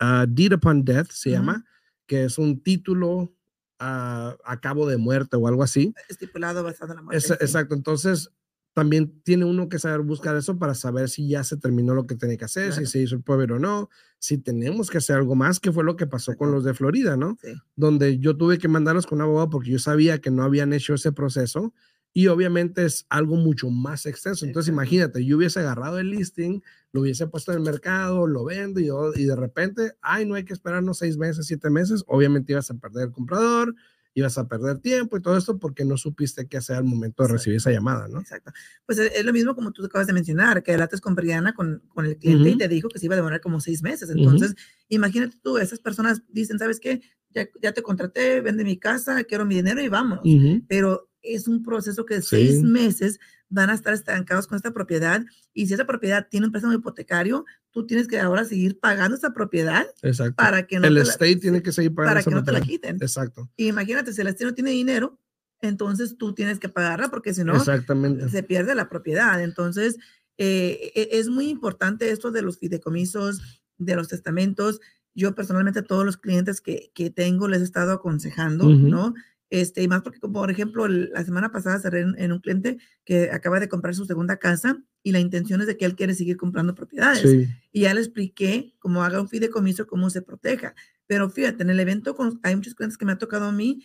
ah, 0.00 0.26
deed 0.28 0.54
upon 0.54 0.84
death 0.84 1.10
se 1.10 1.28
Ujú. 1.30 1.38
llama, 1.38 1.64
que 2.06 2.24
es 2.24 2.36
un 2.38 2.60
título 2.62 3.32
ah, 3.78 4.36
a 4.44 4.60
cabo 4.60 4.88
de 4.88 4.96
muerte 4.96 5.36
o 5.36 5.46
algo 5.46 5.62
así. 5.62 5.94
Estipulado 6.08 6.64
basado 6.64 6.92
en 6.92 6.96
la 6.96 7.02
muerte. 7.02 7.18
Es- 7.18 7.26
sí. 7.26 7.34
Exacto, 7.40 7.74
entonces 7.76 8.30
también 8.76 9.22
tiene 9.22 9.46
uno 9.46 9.70
que 9.70 9.78
saber 9.78 10.02
buscar 10.02 10.36
eso 10.36 10.58
para 10.58 10.74
saber 10.74 11.08
si 11.08 11.26
ya 11.30 11.42
se 11.44 11.56
terminó 11.56 11.94
lo 11.94 12.06
que 12.06 12.14
tenía 12.14 12.36
que 12.36 12.44
hacer, 12.44 12.66
Claro. 12.72 12.84
si 12.84 12.92
se 12.92 13.00
hizo 13.00 13.14
el 13.14 13.22
probate 13.22 13.54
o 13.54 13.58
no, 13.58 13.88
si 14.18 14.36
tenemos 14.36 14.90
que 14.90 14.98
hacer 14.98 15.16
algo 15.16 15.34
más, 15.34 15.60
que 15.60 15.72
fue 15.72 15.82
lo 15.82 15.96
que 15.96 16.06
pasó 16.06 16.36
con 16.36 16.50
los 16.52 16.62
de 16.62 16.74
Florida, 16.74 17.16
¿no? 17.16 17.38
Sí. 17.40 17.54
donde 17.74 18.18
yo 18.18 18.36
tuve 18.36 18.58
que 18.58 18.68
mandarlos 18.68 19.06
con 19.06 19.16
un 19.16 19.22
abogado 19.22 19.48
porque 19.48 19.70
yo 19.70 19.78
sabía 19.78 20.20
que 20.20 20.30
no 20.30 20.42
habían 20.42 20.74
hecho 20.74 20.92
ese 20.92 21.10
proceso 21.10 21.72
y 22.12 22.26
obviamente 22.26 22.84
es 22.84 23.06
algo 23.08 23.36
mucho 23.36 23.70
más 23.70 24.04
extenso. 24.04 24.44
Entonces 24.44 24.68
Exacto. 24.68 24.82
imagínate, 24.94 25.24
yo 25.24 25.38
hubiese 25.38 25.60
agarrado 25.60 25.98
el 25.98 26.10
listing, 26.10 26.60
lo 26.92 27.00
hubiese 27.00 27.26
puesto 27.28 27.52
en 27.52 27.58
el 27.58 27.64
mercado, 27.64 28.26
lo 28.26 28.44
vendo 28.44 28.78
y, 28.80 28.90
y 29.20 29.24
de 29.24 29.36
repente, 29.36 29.92
ay, 30.02 30.26
no 30.26 30.34
hay 30.34 30.44
que 30.44 30.52
esperarnos 30.52 30.98
seis 30.98 31.16
meses, 31.16 31.46
siete 31.46 31.70
meses, 31.70 32.04
obviamente 32.06 32.52
ibas 32.52 32.70
a 32.70 32.74
perder 32.74 33.06
el 33.06 33.12
comprador, 33.12 33.74
ibas 34.16 34.38
a 34.38 34.48
perder 34.48 34.78
tiempo 34.78 35.18
y 35.18 35.20
todo 35.20 35.36
esto 35.36 35.58
porque 35.58 35.84
no 35.84 35.98
supiste 35.98 36.48
qué 36.48 36.56
hacer 36.56 36.76
al 36.76 36.84
momento 36.84 37.22
de 37.22 37.26
Exacto. 37.26 37.32
recibir 37.34 37.56
esa 37.58 37.70
llamada, 37.70 38.08
¿no? 38.08 38.20
Exacto. 38.20 38.50
Pues 38.86 38.98
es, 38.98 39.12
es 39.14 39.24
lo 39.26 39.32
mismo 39.34 39.54
como 39.54 39.72
tú 39.72 39.84
acabas 39.84 40.06
de 40.06 40.14
mencionar, 40.14 40.62
que 40.62 40.72
hablaste 40.72 40.98
con 41.00 41.14
Brianna, 41.14 41.52
con, 41.52 41.82
con 41.88 42.06
el 42.06 42.16
cliente, 42.16 42.48
y 42.48 42.52
Ujú. 42.52 42.58
te 42.58 42.68
dijo 42.68 42.88
que 42.88 42.98
se 42.98 43.04
iba 43.04 43.14
a 43.14 43.16
demorar 43.16 43.42
como 43.42 43.60
seis 43.60 43.82
meses. 43.82 44.08
Entonces, 44.08 44.54
imagínate 44.88 45.36
tú, 45.42 45.58
esas 45.58 45.80
personas 45.80 46.22
dicen, 46.28 46.58
¿sabes 46.58 46.80
qué? 46.80 47.02
Ya, 47.34 47.46
ya 47.60 47.72
te 47.72 47.82
contraté, 47.82 48.40
vende 48.40 48.64
mi 48.64 48.78
casa, 48.78 49.22
quiero 49.24 49.44
mi 49.44 49.56
dinero 49.56 49.82
y 49.82 49.88
vámonos. 49.88 50.24
Ujú. 50.24 50.62
Pero 50.66 51.10
es 51.20 51.46
un 51.46 51.62
proceso 51.62 52.06
que 52.06 52.22
Sí. 52.22 52.28
seis 52.30 52.62
meses 52.62 53.20
van 53.48 53.70
a 53.70 53.74
estar 53.74 53.94
estancados 53.94 54.46
con 54.46 54.56
esta 54.56 54.72
propiedad. 54.72 55.24
Y 55.52 55.66
si 55.66 55.74
esa 55.74 55.86
propiedad 55.86 56.26
tiene 56.28 56.46
un 56.46 56.52
préstamo 56.52 56.74
hipotecario, 56.74 57.44
tú 57.70 57.86
tienes 57.86 58.08
que 58.08 58.18
ahora 58.18 58.44
seguir 58.44 58.78
pagando 58.80 59.16
esa 59.16 59.32
propiedad 59.32 59.86
Exacto. 60.02 60.34
para 60.36 60.66
que 60.66 60.80
no, 60.80 60.86
el 60.86 60.94
te, 60.96 61.00
estate 61.02 61.34
la, 61.34 61.40
tiene 61.40 61.62
que 61.62 61.72
seguir 61.72 61.94
pagando 61.94 62.10
para 62.10 62.20
esa 62.20 62.30
que 62.30 62.34
no 62.34 62.44
te 62.44 62.52
la 62.52 62.58
propiedad. 62.58 62.80
quiten. 62.82 62.96
Exacto. 63.00 63.50
Y 63.56 63.68
imagínate, 63.68 64.12
si 64.12 64.20
el 64.20 64.26
estate 64.28 64.46
no 64.46 64.54
tiene 64.54 64.70
dinero, 64.70 65.18
entonces 65.60 66.16
tú 66.18 66.34
tienes 66.34 66.58
que 66.58 66.68
pagarla 66.68 67.08
porque 67.08 67.32
si 67.34 67.44
no, 67.44 67.56
Exactamente. 67.56 68.28
se 68.28 68.42
pierde 68.42 68.74
la 68.74 68.88
propiedad. 68.88 69.40
Entonces, 69.42 69.96
eh, 70.38 70.92
e- 70.94 71.08
es 71.12 71.28
muy 71.28 71.48
importante 71.48 72.10
esto 72.10 72.30
de 72.30 72.42
los 72.42 72.58
fideicomisos, 72.58 73.62
de 73.78 73.96
los 73.96 74.08
testamentos. 74.08 74.80
Yo 75.14 75.34
personalmente 75.34 75.80
a 75.80 75.84
todos 75.84 76.04
los 76.04 76.18
clientes 76.18 76.60
que, 76.60 76.90
que 76.94 77.08
tengo 77.10 77.48
les 77.48 77.62
he 77.62 77.64
estado 77.64 77.92
aconsejando. 77.92 78.68
¿no? 78.68 79.14
Este, 79.50 79.82
y 79.82 79.88
más 79.88 80.02
porque, 80.02 80.18
como 80.18 80.40
por 80.40 80.50
ejemplo, 80.50 80.86
el- 80.86 81.10
la 81.12 81.24
semana 81.24 81.52
pasada 81.52 81.78
cerré 81.78 82.00
en, 82.00 82.14
en 82.18 82.32
un 82.32 82.40
cliente 82.40 82.78
que 83.04 83.30
acaba 83.30 83.60
de 83.60 83.68
comprar 83.68 83.94
su 83.94 84.04
segunda 84.04 84.38
casa 84.38 84.82
y 85.04 85.12
la 85.12 85.20
intención 85.20 85.60
es 85.60 85.66
de 85.68 85.76
que 85.76 85.84
él 85.84 85.94
quiere 85.94 86.14
seguir 86.14 86.36
comprando 86.36 86.74
propiedades. 86.74 87.30
Sí. 87.30 87.46
Y 87.72 87.82
ya 87.82 87.94
le 87.94 88.00
expliqué 88.00 88.74
cómo 88.80 89.04
haga 89.04 89.20
un 89.20 89.28
fideicomiso, 89.28 89.86
cómo 89.86 90.10
se 90.10 90.20
proteja. 90.22 90.74
Pero 91.06 91.30
fíjate, 91.30 91.62
en 91.62 91.70
el 91.70 91.78
evento 91.78 92.16
con- 92.16 92.40
hay 92.42 92.56
muchos 92.56 92.74
clientes 92.74 92.98
que 92.98 93.04
me 93.04 93.12
ha 93.12 93.18
tocado 93.18 93.44
a 93.44 93.52
mí 93.52 93.84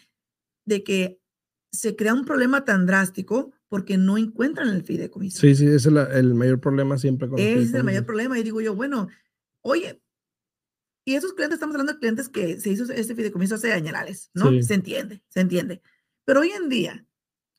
de 0.65 0.84
que 0.84 1.19
se 1.71 1.95
crea 1.95 2.13
un 2.13 2.26
problema 2.26 2.65
tan 2.65 2.86
drástico 2.86 3.52
porque 3.69 3.97
no 3.97 4.17
encuentran 4.17 4.67
el 4.69 4.84
fideicomiso. 4.84 5.39
Sí, 5.39 5.56
sí, 5.56 5.65
ese 5.67 5.76
es 5.76 5.86
el 5.86 6.34
mayor 6.34 6.60
problema 6.60 6.97
siempre 6.97 7.30
con 7.30 7.39
Ese 7.39 7.62
es 7.62 7.74
el 7.74 7.84
mayor 7.84 8.06
problema. 8.06 8.38
Y 8.38 8.43
digo 8.43 8.60
yo, 8.62 8.76
bueno, 8.76 9.08
oye, 9.62 10.02
y 11.12 11.15
esos 11.15 11.34
clientes, 11.34 11.56
estamos 11.56 11.76
hablando 11.76 11.93
de 11.93 12.00
clientes 12.00 12.30
que 12.30 12.58
se 12.60 12.69
hizo 12.69 12.86
este 12.93 13.15
fideicomiso 13.15 13.56
hace 13.56 13.74
años, 13.74 14.32
¿no? 14.34 14.50
Sí. 14.50 14.63
Se 14.63 14.76
entiende, 14.76 15.21
se 15.28 15.41
entiende. 15.41 15.82
Pero 16.24 16.39
hoy 16.39 16.52
en 16.52 16.69
día, 16.69 17.06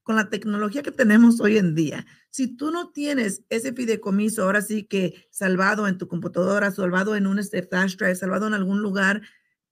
con 0.02 0.16
la 0.16 0.30
tecnología 0.30 0.82
que 0.82 0.90
tenemos 0.90 1.38
hoy 1.38 1.58
en 1.58 1.74
día, 1.74 2.06
si 2.30 2.56
tú 2.56 2.70
no 2.70 2.92
tienes 2.92 3.44
ese 3.50 3.74
fideicomiso, 3.74 4.44
ahora 4.44 4.62
sí 4.62 4.84
que 4.84 5.28
salvado 5.30 5.86
en 5.86 5.98
tu 5.98 6.08
computadora, 6.08 6.70
salvado 6.70 7.14
en 7.14 7.26
un 7.26 7.38
este, 7.38 7.62
flash 7.62 7.96
drive, 7.96 8.14
salvado 8.14 8.46
en 8.46 8.54
algún 8.54 8.80
lugar 8.80 9.20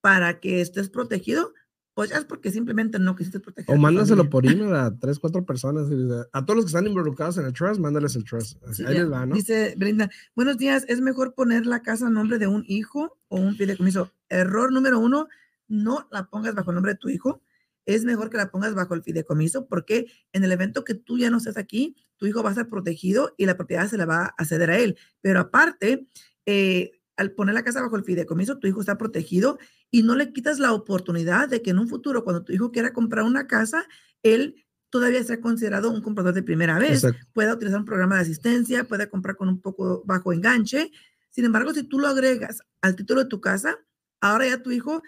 para 0.02 0.40
que 0.40 0.60
estés 0.60 0.90
protegido, 0.90 1.54
pues 2.00 2.08
ya 2.08 2.16
es 2.16 2.24
porque 2.24 2.50
simplemente 2.50 2.98
no 2.98 3.14
quisiste 3.14 3.40
proteger. 3.40 3.74
O 3.74 3.78
mándaselo 3.78 4.30
por 4.30 4.46
email 4.50 4.74
a 4.74 4.90
tres, 4.98 5.18
cuatro 5.18 5.44
personas. 5.44 5.86
A 6.32 6.46
todos 6.46 6.56
los 6.56 6.64
que 6.64 6.68
están 6.70 6.86
involucrados 6.86 7.36
en 7.36 7.44
el 7.44 7.52
trust, 7.52 7.78
mándales 7.78 8.16
el 8.16 8.24
trust. 8.24 8.56
Así, 8.64 8.76
Sí, 8.76 8.84
ahí 8.86 8.94
les 8.94 9.12
va, 9.12 9.26
¿no? 9.26 9.34
Dice 9.34 9.74
Brenda, 9.76 10.08
buenos 10.34 10.56
días, 10.56 10.86
¿es 10.88 11.02
mejor 11.02 11.34
poner 11.34 11.66
la 11.66 11.82
casa 11.82 12.06
a 12.06 12.10
nombre 12.10 12.38
de 12.38 12.46
un 12.46 12.64
hijo 12.66 13.18
o 13.28 13.38
un 13.38 13.54
fideicomiso? 13.54 14.14
Error 14.30 14.72
número 14.72 14.98
uno, 14.98 15.28
no 15.68 16.08
la 16.10 16.24
pongas 16.30 16.54
bajo 16.54 16.70
el 16.70 16.76
nombre 16.76 16.94
de 16.94 16.98
tu 16.98 17.10
hijo. 17.10 17.42
Es 17.84 18.06
mejor 18.06 18.30
que 18.30 18.38
la 18.38 18.50
pongas 18.50 18.74
bajo 18.74 18.94
el 18.94 19.02
fideicomiso 19.02 19.66
porque 19.66 20.06
en 20.32 20.42
el 20.42 20.52
evento 20.52 20.84
que 20.84 20.94
tú 20.94 21.18
ya 21.18 21.28
no 21.28 21.36
estés 21.36 21.58
aquí, 21.58 21.96
tu 22.16 22.24
hijo 22.24 22.42
va 22.42 22.48
a 22.48 22.54
ser 22.54 22.70
protegido 22.70 23.34
y 23.36 23.44
la 23.44 23.58
propiedad 23.58 23.86
se 23.88 23.98
la 23.98 24.06
va 24.06 24.34
a 24.38 24.44
ceder 24.46 24.70
a 24.70 24.78
él. 24.78 24.96
Pero 25.20 25.40
aparte, 25.40 26.06
eh, 26.46 26.92
al 27.20 27.32
poner 27.32 27.54
la 27.54 27.62
casa 27.62 27.82
bajo 27.82 27.96
el 27.96 28.04
fideicomiso, 28.04 28.58
tu 28.58 28.66
hijo 28.66 28.80
está 28.80 28.96
protegido 28.96 29.58
y 29.90 30.02
no 30.02 30.16
le 30.16 30.32
quitas 30.32 30.58
la 30.58 30.72
oportunidad 30.72 31.50
de 31.50 31.60
que 31.60 31.68
en 31.68 31.78
un 31.78 31.86
futuro, 31.86 32.24
cuando 32.24 32.44
tu 32.44 32.52
hijo 32.54 32.72
quiera 32.72 32.94
comprar 32.94 33.26
una 33.26 33.46
casa, 33.46 33.86
él 34.22 34.64
todavía 34.88 35.22
sea 35.22 35.38
considerado 35.38 35.90
un 35.90 36.00
comprador 36.00 36.32
de 36.32 36.42
primera 36.42 36.78
vez 36.78 37.04
Exacto. 37.04 37.28
pueda 37.34 37.52
utilizar 37.52 37.78
un 37.78 37.84
programa 37.84 38.16
de 38.16 38.22
asistencia, 38.22 38.84
pueda 38.84 39.10
comprar 39.10 39.36
con 39.36 39.50
un 39.50 39.60
poco 39.60 40.02
bajo 40.06 40.32
enganche. 40.32 40.90
Sin 41.28 41.44
embargo, 41.44 41.74
si 41.74 41.82
tú 41.82 41.98
lo 41.98 42.08
agregas 42.08 42.62
al 42.80 42.96
título 42.96 43.24
de 43.24 43.28
tu 43.28 43.42
casa, 43.42 43.76
ahora 44.22 44.46
ya 44.46 44.62
tu 44.62 44.70
hijo 44.70 45.02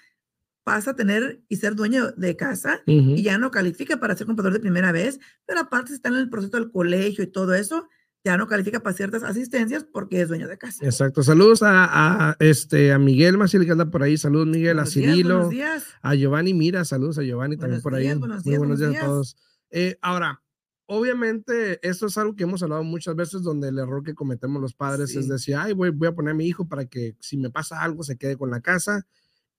pasa 0.64 0.90
a 0.90 0.96
tener 0.96 1.42
y 1.48 1.56
ser 1.56 1.74
dueño 1.74 2.12
de 2.12 2.36
casa 2.36 2.82
y 2.84 3.22
ya 3.22 3.38
no 3.38 3.50
califica 3.50 3.98
para 4.00 4.14
ser 4.16 4.26
comprador 4.26 4.52
de 4.52 4.60
primera 4.60 4.92
vez, 4.92 5.18
pero 5.46 5.60
aparte 5.60 5.88
si 5.88 5.94
está 5.94 6.10
en 6.10 6.16
el 6.16 6.28
proceso 6.28 6.58
del 6.58 6.70
colegio 6.70 7.24
y 7.24 7.28
todo 7.28 7.54
eso, 7.54 7.88
ya 8.24 8.36
no 8.36 8.46
califica 8.46 8.80
para 8.80 8.94
ciertas 8.96 9.22
asistencias 9.24 9.84
porque 9.84 10.20
es 10.22 10.28
dueño 10.28 10.46
de 10.48 10.56
casa. 10.58 10.84
Exacto. 10.84 11.22
Saludos 11.22 11.62
a, 11.62 12.30
a, 12.30 12.36
este, 12.38 12.92
a 12.92 12.98
Miguel 12.98 13.36
Maciel 13.38 13.64
que 13.64 13.72
anda 13.72 13.90
por 13.90 14.02
ahí. 14.02 14.16
Saludos, 14.16 14.46
Miguel, 14.46 14.78
a 14.78 14.82
Buenos 14.84 14.94
días, 14.94 15.06
Cirilo, 15.12 15.34
buenos 15.36 15.50
días. 15.50 15.84
a 16.02 16.14
Giovanni 16.14 16.54
Mira. 16.54 16.84
Saludos 16.84 17.18
a 17.18 17.22
Giovanni 17.22 17.56
también 17.56 17.80
Buenos 17.80 17.82
por 17.82 17.94
ahí. 17.94 18.02
días, 18.04 18.18
buenos 18.18 18.44
Muy 18.44 18.50
días, 18.50 18.58
buenos 18.58 18.78
días 18.78 18.88
a 18.88 18.92
días. 18.92 19.04
todos. 19.04 19.36
Eh, 19.70 19.98
ahora, 20.02 20.40
obviamente, 20.86 21.86
esto 21.88 22.06
es 22.06 22.16
algo 22.18 22.36
que 22.36 22.44
hemos 22.44 22.62
hablado 22.62 22.84
muchas 22.84 23.16
veces, 23.16 23.42
donde 23.42 23.68
el 23.68 23.78
error 23.78 24.04
que 24.04 24.14
cometemos 24.14 24.62
los 24.62 24.74
padres 24.74 25.16
es 25.16 25.24
Sí. 25.24 25.30
decir, 25.30 25.56
ay, 25.56 25.72
voy, 25.72 25.90
voy 25.90 26.08
a 26.08 26.14
poner 26.14 26.32
a 26.32 26.34
mi 26.36 26.46
hijo 26.46 26.68
para 26.68 26.84
que 26.86 27.16
si 27.18 27.36
me 27.36 27.50
pasa 27.50 27.82
algo 27.82 28.02
se 28.04 28.16
quede 28.18 28.36
con 28.36 28.50
la 28.50 28.60
casa. 28.60 29.04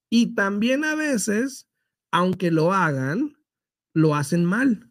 Y 0.09 0.35
también 0.35 0.85
a 0.85 0.95
veces, 0.95 1.67
aunque 2.11 2.49
lo 2.51 2.71
hagan, 2.71 3.35
lo 3.93 4.15
hacen 4.15 4.45
mal. 4.45 4.89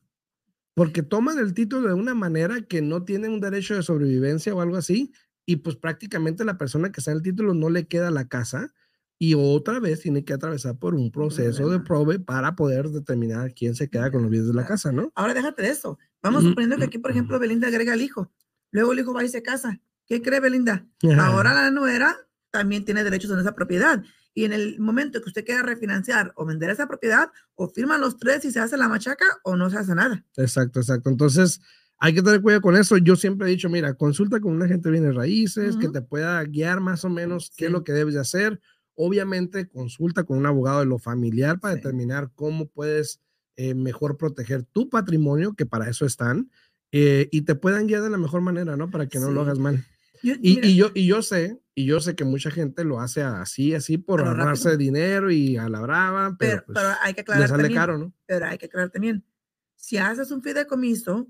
Porque 0.75 1.03
toman 1.03 1.39
el 1.39 1.55
título 1.55 1.89
de 1.89 1.95
una 1.95 2.15
manera 2.15 2.63
que 2.63 2.81
no 2.83 3.05
tienen 3.05 3.33
un 3.33 3.41
derecho 3.41 3.75
de 3.75 3.83
sobrevivencia 3.83 4.55
o 4.55 4.61
algo 4.61 4.77
así, 4.77 5.13
y 5.47 5.57
pues 5.57 5.77
prácticamente 5.77 6.45
la 6.45 6.59
persona 6.59 6.93
que 6.93 7.01
está 7.01 7.11
en 7.11 7.19
el 7.19 7.23
título 7.23 7.55
no 7.55 7.69
le 7.69 7.87
queda 7.87 8.11
la 8.11 8.29
casa 8.29 8.73
y 9.19 9.35
otra 9.35 9.79
vez 9.79 10.01
tiene 10.01 10.25
que 10.25 10.33
atravesar 10.33 10.77
por 10.79 10.95
un 10.97 11.13
proceso 11.13 11.69
de 11.69 11.79
probe 11.79 12.19
para 12.19 12.57
poder 12.57 12.89
determinar 12.89 13.55
quién 13.55 13.77
se 13.77 13.89
queda 13.89 14.11
con 14.11 14.23
los 14.23 14.31
bienes 14.31 14.49
de 14.49 14.55
la 14.55 14.67
casa, 14.67 14.91
¿no? 14.91 15.13
Ahora 15.15 15.33
déjate 15.33 15.63
de 15.63 15.71
eso. 15.71 15.97
Vamos 16.23 16.43
suponiendo 16.43 16.77
que 16.77 16.85
aquí, 16.87 16.99
por 16.99 17.13
ejemplo, 17.13 17.39
Belinda 17.39 17.69
agrega 17.69 17.93
al 17.93 18.01
hijo. 18.01 18.33
Luego 18.73 18.93
el 18.93 18.99
hijo 18.99 19.15
va 19.15 19.23
y 19.23 19.29
se 19.29 19.43
casa. 19.43 19.81
¿Qué 20.07 20.23
cree 20.23 20.41
Belinda? 20.41 20.87
Ahora 21.21 21.55
la 21.55 21.71
nuera 21.71 22.17
también 22.51 22.85
tiene 22.85 23.05
derechos 23.05 23.31
en 23.31 23.39
esa 23.39 23.55
propiedad. 23.55 24.03
Y 24.35 24.45
en 24.45 24.53
el 24.53 24.81
momento 24.81 25.21
que 25.21 25.29
usted 25.29 25.45
quiera 25.45 25.63
refinanciar 25.63 26.33
o 26.37 26.45
vender 26.47 26.71
esa 26.71 26.87
propiedad, 26.89 27.31
o 27.55 27.69
firman 27.69 28.01
los 28.01 28.17
tres 28.19 28.45
y 28.45 28.51
se 28.51 28.61
hace 28.61 28.77
la 28.77 28.89
machaca 28.89 29.27
o 29.45 29.57
no 29.57 29.69
se 29.71 29.77
hace 29.79 29.95
nada. 29.95 30.25
Exacto, 30.37 30.81
exacto. 30.81 31.11
Entonces, 31.11 31.61
hay 31.99 32.15
que 32.15 32.23
tener 32.23 32.41
cuidado 32.41 32.63
con 32.63 32.77
eso. 32.77 32.97
Yo 32.97 33.15
siempre 33.17 33.47
he 33.47 33.51
dicho, 33.51 33.69
mira, 33.69 33.95
consulta 33.95 34.41
con 34.41 34.53
un 34.53 34.63
agente 34.63 34.89
de 34.89 34.93
bienes 34.99 35.15
raíces 35.15 35.77
que 35.77 35.85
Ujú. 35.87 35.93
te 35.93 36.03
pueda 36.03 36.43
guiar 36.45 36.81
más 36.81 37.05
o 37.05 37.11
menos 37.11 37.53
qué 37.57 37.67
es 37.67 37.69
Sí. 37.69 37.73
lo 37.73 37.85
que 37.85 37.93
debes 37.93 38.15
de 38.15 38.21
hacer. 38.21 38.61
Obviamente, 38.95 39.69
consulta 39.69 40.25
con 40.25 40.39
un 40.39 40.47
abogado 40.47 40.81
de 40.81 40.87
lo 40.87 40.99
familiar 40.99 41.61
para 41.61 41.75
Sí. 41.75 41.81
determinar 41.81 42.31
cómo 42.35 42.69
puedes 42.69 43.21
eh, 43.57 43.75
mejor 43.75 44.17
proteger 44.17 44.63
tu 44.65 44.89
patrimonio, 44.89 45.53
que 45.55 45.67
para 45.67 45.89
eso 45.91 46.07
están, 46.07 46.51
eh, 46.91 47.29
y 47.31 47.43
te 47.43 47.55
puedan 47.55 47.87
guiar 47.87 48.01
de 48.03 48.09
la 48.09 48.17
mejor 48.17 48.41
manera, 48.41 48.79
¿no? 48.79 48.91
Para 48.91 49.07
que 49.07 49.19
no 49.21 49.31
lo 49.31 49.41
Sí. 49.43 49.45
hagas 49.45 49.59
mal. 49.59 49.85
Yo- 50.23 50.35
Y, 50.41 50.67
y 50.67 50.75
yo, 50.75 50.91
y 50.95 51.07
yo 51.07 51.21
sé, 51.21 51.61
y 51.75 51.87
yo 51.87 52.01
sé 52.01 52.15
que 52.15 52.25
mucha 52.25 52.51
gente 52.51 52.85
lo 52.85 53.01
hace 53.01 53.23
así, 53.23 53.75
así 53.75 53.99
por 53.99 54.21
lo 54.21 54.29
ahorrarse 54.29 54.71
rápido. 54.71 54.79
dinero 54.79 55.31
y 55.31 55.57
a 55.57 55.69
la 55.69 55.81
brava, 55.81 56.37
pero, 56.39 56.63
pero, 56.63 56.65
pues, 56.67 56.79
pero 56.79 56.95
hay 57.03 57.15
que 57.15 57.21
aclarar 57.23 57.49
también. 57.49 57.75
caro, 57.75 57.99
¿no? 57.99 58.13
Pero 58.27 58.47
hay 58.47 58.59
que 58.59 58.67
aclarar 58.67 58.91
también. 58.91 59.25
Si 59.77 59.97
haces 59.99 60.31
un 60.31 60.43
fideicomiso, 60.43 61.29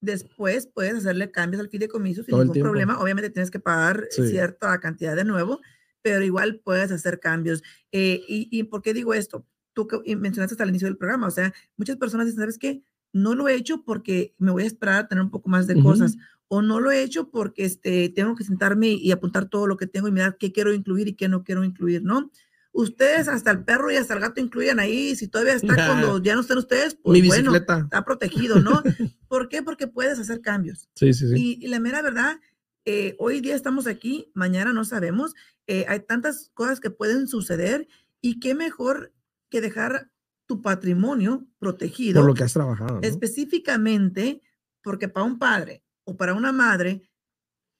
después 0.00 0.66
puedes 0.66 0.94
hacerle 0.96 1.30
cambios 1.30 1.60
al 1.60 1.68
fideicomiso 1.68 2.22
sin 2.22 2.32
Todo 2.32 2.44
ningún 2.44 2.60
problema. 2.62 2.98
Obviamente 3.00 3.30
tienes 3.30 3.50
que 3.50 3.60
pagar 3.60 4.06
Sí. 4.10 4.28
cierta 4.28 4.78
cantidad 4.80 5.14
de 5.16 5.24
nuevo, 5.24 5.60
pero 6.02 6.22
igual 6.24 6.60
puedes 6.64 6.90
hacer 6.90 7.20
cambios. 7.20 7.62
Eh, 7.92 8.20
y, 8.28 8.48
¿Y 8.50 8.64
por 8.64 8.82
qué 8.82 8.92
digo 8.94 9.14
esto? 9.14 9.46
Tú 9.72 9.88
mencionaste 10.06 10.54
hasta 10.54 10.64
el 10.64 10.70
inicio 10.70 10.86
del 10.88 10.96
programa, 10.96 11.26
o 11.26 11.30
sea, 11.30 11.52
muchas 11.76 11.96
personas 11.96 12.26
dicen, 12.26 12.40
¿sabes 12.40 12.58
qué? 12.58 12.82
No 13.14 13.34
lo 13.34 13.48
he 13.48 13.54
hecho 13.54 13.82
porque 13.82 14.34
me 14.38 14.50
voy 14.50 14.64
a 14.64 14.66
esperar 14.66 14.96
a 14.96 15.08
tener 15.08 15.24
un 15.24 15.30
poco 15.30 15.48
más 15.48 15.66
de 15.66 15.80
cosas, 15.80 16.16
o 16.48 16.60
no 16.60 16.80
lo 16.80 16.90
he 16.90 17.02
hecho 17.02 17.30
porque 17.30 17.64
este, 17.64 18.10
tengo 18.10 18.34
que 18.34 18.44
sentarme 18.44 18.88
y 18.88 19.10
apuntar 19.12 19.48
todo 19.48 19.66
lo 19.66 19.76
que 19.78 19.86
tengo 19.86 20.08
y 20.08 20.12
mirar 20.12 20.36
qué 20.36 20.52
quiero 20.52 20.74
incluir 20.74 21.08
y 21.08 21.14
qué 21.14 21.28
no 21.28 21.44
quiero 21.44 21.64
incluir, 21.64 22.02
¿no? 22.02 22.30
Ustedes 22.72 23.28
hasta 23.28 23.52
el 23.52 23.64
perro 23.64 23.90
y 23.90 23.96
hasta 23.96 24.14
el 24.14 24.20
gato 24.20 24.40
incluyen 24.40 24.80
ahí, 24.80 25.14
si 25.14 25.28
todavía 25.28 25.54
está 25.54 25.74
cuando 25.74 26.20
ya 26.22 26.34
no 26.34 26.40
están 26.40 26.58
ustedes, 26.58 26.96
pues 26.96 27.22
Mi 27.22 27.26
bueno, 27.26 27.54
está 27.54 28.04
protegido, 28.04 28.60
¿no? 28.60 28.82
¿Por 29.28 29.48
qué? 29.48 29.62
Porque 29.62 29.86
puedes 29.86 30.18
hacer 30.18 30.40
cambios. 30.40 30.88
Sí, 30.96 31.14
sí, 31.14 31.28
sí. 31.28 31.34
Y, 31.36 31.64
y 31.64 31.68
la 31.68 31.78
mera 31.78 32.02
verdad, 32.02 32.40
eh, 32.84 33.14
hoy 33.18 33.40
día 33.40 33.54
estamos 33.54 33.86
aquí, 33.86 34.30
mañana 34.34 34.72
no 34.72 34.84
sabemos. 34.84 35.34
eh, 35.66 35.86
hay 35.88 36.00
tantas 36.00 36.50
cosas 36.52 36.80
que 36.80 36.90
pueden 36.90 37.28
suceder 37.28 37.88
y 38.20 38.40
qué 38.40 38.54
mejor 38.54 39.12
que 39.50 39.60
dejar 39.60 40.10
tu 40.46 40.62
patrimonio 40.62 41.46
protegido 41.58 42.20
por 42.20 42.28
lo 42.28 42.34
que 42.34 42.44
has 42.44 42.52
trabajado. 42.52 43.00
¿no? 43.00 43.00
específicamente 43.02 44.42
porque 44.82 45.08
para 45.08 45.24
un 45.24 45.38
padre 45.38 45.82
o 46.04 46.16
para 46.16 46.34
una 46.34 46.52
madre, 46.52 47.08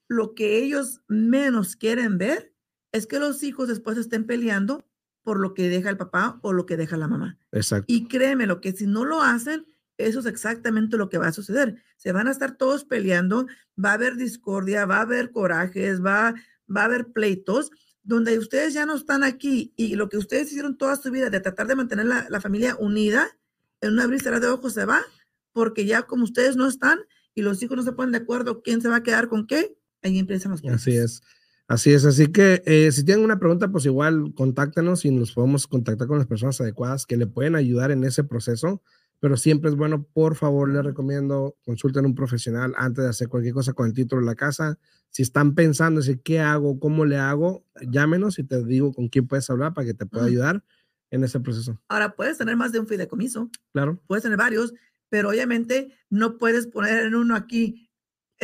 lo 0.09 0.35
que 0.35 0.59
ellos 0.59 1.03
menos 1.09 1.77
quieren 1.77 2.19
ver 2.19 2.55
es 2.93 3.07
que 3.07 3.19
los 3.19 3.43
hijos 3.43 3.69
después 3.69 3.99
estén 3.99 4.25
peleando 4.25 4.87
por 5.23 5.41
lo 5.41 5.55
que 5.55 5.69
deja 5.69 5.91
el 5.91 5.97
papá 5.97 6.39
o 6.43 6.53
lo 6.53 6.67
que 6.67 6.77
deja 6.77 6.97
la 6.97 7.09
mamá. 7.09 7.39
Exacto. 7.53 7.87
Y 7.89 8.09
créeme, 8.09 8.47
lo 8.47 8.61
que 8.61 8.73
si 8.73 8.87
no 8.87 9.05
lo 9.05 9.23
hacen, 9.23 9.67
eso 9.97 10.21
es 10.21 10.27
exactamente 10.27 10.97
lo 10.97 11.09
que 11.09 11.19
va 11.19 11.29
a 11.29 11.33
suceder. 11.33 11.83
Se 11.97 12.13
van 12.13 12.29
a 12.29 12.31
estar 12.31 12.57
todos 12.57 12.85
peleando, 12.85 13.47
va 13.83 13.91
a 13.91 13.95
haber 13.95 14.17
discordia, 14.17 14.87
va 14.87 14.99
a 14.99 15.03
haber 15.03 15.31
corajes, 15.31 16.05
va, 16.05 16.35
va 16.75 16.83
a 16.83 16.85
haber 16.85 17.13
pleitos, 17.13 17.71
donde 18.05 18.39
ustedes 18.39 18.75
ya 18.75 18.87
no 18.87 18.95
están 18.95 19.25
aquí 19.25 19.73
y 19.77 19.97
lo 19.97 20.09
que 20.09 20.19
ustedes 20.19 20.49
hicieron 20.49 20.77
toda 20.77 20.97
su 20.97 21.11
vida 21.11 21.31
de 21.31 21.41
tratar 21.41 21.67
de 21.67 21.75
mantener 21.75 22.07
la, 22.07 22.27
la 22.31 22.41
familia 22.41 22.77
unida, 22.79 23.29
en 23.81 23.95
una 23.95 24.07
brisa 24.07 24.39
de 24.39 24.47
ojos 24.47 24.75
se 24.75 24.85
va, 24.85 25.03
porque 25.53 25.87
ya 25.87 26.03
como 26.03 26.25
ustedes 26.25 26.57
no 26.57 26.69
están 26.69 27.01
y 27.35 27.43
los 27.43 27.63
hijos 27.63 27.77
no 27.77 27.83
se 27.83 27.93
ponen 27.93 28.13
de 28.13 28.19
acuerdo 28.19 28.63
quién 28.63 28.81
se 28.81 28.89
va 28.89 28.97
a 28.97 29.03
quedar 29.03 29.29
con 29.29 29.47
qué, 29.47 29.77
ahí 30.03 30.19
empiezan 30.19 30.53
los 30.53 30.61
pleitos. 30.61 30.83
Así 30.83 30.97
es. 30.97 31.23
Así 31.67 31.93
es. 31.93 32.05
Así 32.05 32.27
que 32.29 32.63
eh, 32.67 32.93
si 32.93 33.05
tienen 33.05 33.25
una 33.25 33.39
pregunta, 33.39 33.69
pues 33.69 33.87
igual 33.87 34.35
contáctenos 34.35 35.05
y 35.05 35.11
nos 35.11 35.33
podemos 35.33 35.67
contactar 35.67 36.07
con 36.07 36.19
las 36.19 36.27
personas 36.27 36.61
adecuadas 36.61 37.07
que 37.07 37.17
le 37.17 37.27
pueden 37.27 37.57
ayudar 37.57 37.91
en 37.91 38.05
ese 38.05 38.23
proceso. 38.23 38.83
Pero 39.25 39.39
siempre 39.39 39.71
es 39.71 39.77
bueno, 39.77 40.07
por 40.13 40.35
favor, 40.37 40.71
les 40.71 40.85
recomiendo 40.85 41.57
consulten 41.65 42.05
a 42.05 42.09
un 42.09 42.15
profesional 42.15 42.75
antes 42.77 43.05
de 43.05 43.09
hacer 43.09 43.27
cualquier 43.31 43.55
cosa 43.55 43.73
con 43.73 43.87
el 43.87 43.95
título 43.95 44.21
de 44.21 44.27
la 44.27 44.35
casa. 44.35 44.79
Si 45.09 45.23
están 45.23 45.55
pensando, 45.55 46.03
decir, 46.03 46.21
¿qué 46.23 46.41
hago? 46.41 46.79
¿Cómo 46.79 47.07
le 47.07 47.17
hago? 47.17 47.65
Llámenos 47.91 48.39
y 48.39 48.45
te 48.45 48.63
digo 48.63 48.93
con 48.93 49.09
quién 49.09 49.27
puedes 49.27 49.49
hablar 49.49 49.73
para 49.73 49.87
que 49.87 49.95
te 49.95 50.05
pueda 50.05 50.27
ayudar 50.27 50.63
en 51.11 51.25
ese 51.25 51.41
proceso. 51.41 51.81
Ahora, 51.89 52.15
puedes 52.15 52.37
tener 52.37 52.55
más 52.59 52.73
de 52.73 52.81
un 52.81 52.87
fideicomiso, 52.87 53.51
Claro. 53.73 53.99
puedes 54.07 54.25
tener 54.25 54.37
varios, 54.37 54.75
pero 55.09 55.31
obviamente 55.31 55.89
no 56.11 56.37
puedes 56.37 56.67
poner 56.67 57.07
en 57.07 57.15
uno 57.15 57.35
aquí, 57.35 57.84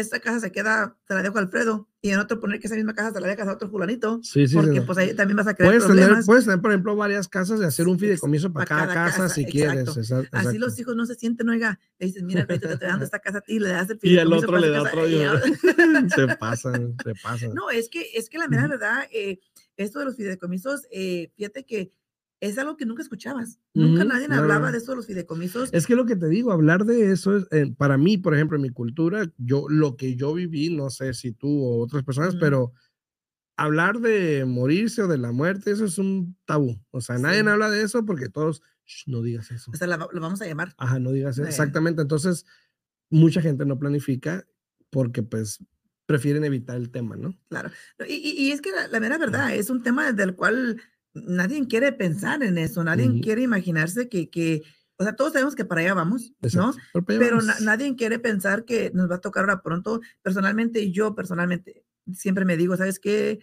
esta 0.01 0.21
casa 0.21 0.41
se 0.41 0.51
queda, 0.53 0.97
te 1.07 1.15
la 1.15 1.23
dejo 1.23 1.39
a 1.39 1.41
Alfredo, 1.41 1.89
y 2.03 2.11
en 2.11 2.19
otro 2.19 2.41
poner 2.41 2.59
que 2.61 2.67
esa 2.67 2.77
misma 2.77 2.95
casa 2.95 3.13
te 3.13 3.21
la 3.21 3.29
dejas 3.29 3.47
a 3.49 3.53
otro 3.53 3.69
fulanito, 3.69 4.21
Sí, 4.23 4.49
sí. 4.49 4.55
porque 4.57 4.81
sí. 4.81 4.87
pues 4.87 4.99
ahí 4.99 5.15
también 5.15 5.37
vas 5.37 5.47
a 5.47 5.55
crear 5.55 5.71
Puedes 5.71 5.87
tener, 5.87 6.05
problemas. 6.05 6.27
puedes 6.27 6.45
tener, 6.45 6.61
por 6.61 6.71
ejemplo, 6.71 6.97
varias 6.97 7.29
casas 7.29 7.61
y 7.61 7.65
hacer 7.65 7.87
un 7.89 7.99
fideicomiso 7.99 8.53
para 8.53 8.67
para 8.67 8.81
cada, 8.87 8.95
casa, 9.07 9.23
casa, 9.23 9.35
si 9.35 9.45
quieres. 9.45 9.97
exacto. 9.97 10.29
Así 10.33 10.59
los 10.59 10.79
hijos 10.79 10.97
no 10.97 11.07
se 11.07 11.15
sienten, 11.15 11.49
oiga, 11.49 11.79
le 11.99 12.07
dices, 12.07 12.23
mira, 12.23 12.47
te 12.47 12.55
estoy 12.55 12.77
dando 12.81 13.05
esta 13.05 13.19
casa 13.19 13.39
a 13.39 13.41
ti, 13.43 13.59
le 13.59 13.69
das 13.69 13.91
el 13.91 13.99
Y 14.03 14.17
el 14.19 14.29
fideicomiso 14.29 14.47
otro 14.47 14.59
le 14.59 14.69
da 14.71 14.83
otro. 14.83 15.07
y 15.09 15.15
y- 15.15 15.21
se 16.15 16.27
pasan, 16.39 16.97
se 17.05 17.15
pasan. 17.23 17.55
No, 17.55 17.71
es 17.71 17.89
que, 17.89 18.07
es 18.15 18.29
que 18.29 18.39
la 18.39 18.49
mera 18.49 18.67
verdad, 18.67 19.05
eh, 19.13 19.39
esto 19.77 19.99
de 19.99 20.05
los 20.07 20.17
fideicomisos, 20.17 20.83
eh, 20.91 21.31
fíjate 21.37 21.65
que 21.65 21.93
es 22.41 22.57
algo 22.59 22.77
que 22.77 22.87
nunca 22.87 23.03
escuchabas. 23.03 23.59
Nunca 23.75 24.05
nadie 24.05 24.27
no, 24.29 24.37
hablaba 24.37 24.73
de 24.73 24.79
eso 24.79 24.93
de 24.93 24.97
los 24.97 25.07
fideicomisos. 25.07 25.69
Es 25.73 25.87
que 25.87 25.95
lo 25.95 26.07
que 26.07 26.17
te 26.17 26.27
digo, 26.29 26.53
hablar 26.53 26.85
de 26.85 27.13
eso, 27.13 27.37
es, 27.37 27.47
eh, 27.51 27.73
para 27.77 27.99
mí, 27.99 28.17
por 28.19 28.35
ejemplo, 28.35 28.57
en 28.57 28.63
mi 28.63 28.71
cultura, 28.71 29.31
yo 29.37 29.67
lo 29.69 29.97
que 29.97 30.17
yo 30.17 30.33
viví, 30.35 30.75
no 30.75 30.89
sé 30.91 31.13
si 31.15 31.33
tú 31.33 31.49
o 31.65 31.83
otras 31.83 32.03
personas, 32.03 32.37
pero 32.37 32.73
hablar 33.57 34.01
de 34.01 34.45
morirse 34.47 35.03
o 35.03 35.09
de 35.09 35.19
la 35.19 35.33
muerte, 35.33 35.71
eso 35.71 35.85
es 35.85 35.99
un 35.99 36.37
tabú. 36.47 36.81
O 36.91 37.01
sea, 37.01 37.19
nadie 37.19 37.43
Sí. 37.43 37.47
habla 37.49 37.69
de 37.71 37.83
eso 37.83 38.05
porque 38.07 38.29
todos, 38.31 38.63
"Shh, 38.87 39.05
no 39.09 39.21
digas 39.23 39.51
eso. 39.51 39.71
O 39.71 39.77
sea, 39.77 39.87
la 39.87 39.97
lo 39.99 40.21
vamos 40.21 40.41
a 40.41 40.47
llamar. 40.47 40.75
Ajá, 40.79 40.99
no 40.99 41.13
digas 41.13 41.37
eso. 41.37 41.45
Eh. 41.45 41.49
Exactamente. 41.51 42.01
Entonces, 42.01 42.47
mucha 43.11 43.43
gente 43.43 43.67
no 43.67 43.79
planifica 43.79 44.47
porque 44.89 45.23
pues 45.23 45.59
prefieren 46.07 46.45
evitar 46.45 46.77
el 46.77 46.91
tema, 46.91 47.17
¿no? 47.17 47.39
Claro. 47.51 47.71
Y, 48.09 48.15
y- 48.15 48.47
y 48.49 48.53
es 48.53 48.61
que 48.63 48.71
la, 48.73 48.89
la 48.89 48.99
mera 48.99 49.19
verdad 49.19 49.55
es 49.55 49.69
un 49.71 49.83
tema 49.83 50.13
del 50.13 50.35
cual 50.35 50.81
nadie 51.15 51.67
quiere 51.67 51.93
pensar 51.93 52.43
en 52.43 52.59
eso, 52.59 52.83
nadie 52.85 53.09
Ujú. 53.09 53.21
quiere 53.21 53.43
imaginarse 53.43 54.09
que, 54.09 54.31
que, 54.31 54.63
o 54.97 55.03
sea, 55.05 55.17
todos 55.17 55.33
sabemos 55.33 55.55
que 55.55 55.65
para 55.65 55.81
allá 55.81 55.95
vamos, 55.95 56.33
¿no? 56.41 56.49
Exacto. 56.49 56.79
Pero, 56.93 57.05
pues, 57.07 57.19
Pero 57.19 57.37
vamos. 57.39 57.47
na- 57.47 57.61
nadie 57.61 57.97
quiere 57.97 58.19
pensar 58.19 58.65
que 58.65 58.91
nos 58.95 59.11
va 59.11 59.17
a 59.17 59.21
tocar 59.21 59.43
ahora 59.45 59.63
pronto. 59.63 60.01
Personalmente, 60.23 60.91
yo 60.93 61.15
personalmente 61.15 61.85
siempre 62.13 62.45
me 62.45 62.57
digo, 62.57 62.77
¿sabes 62.77 62.99
qué? 62.99 63.41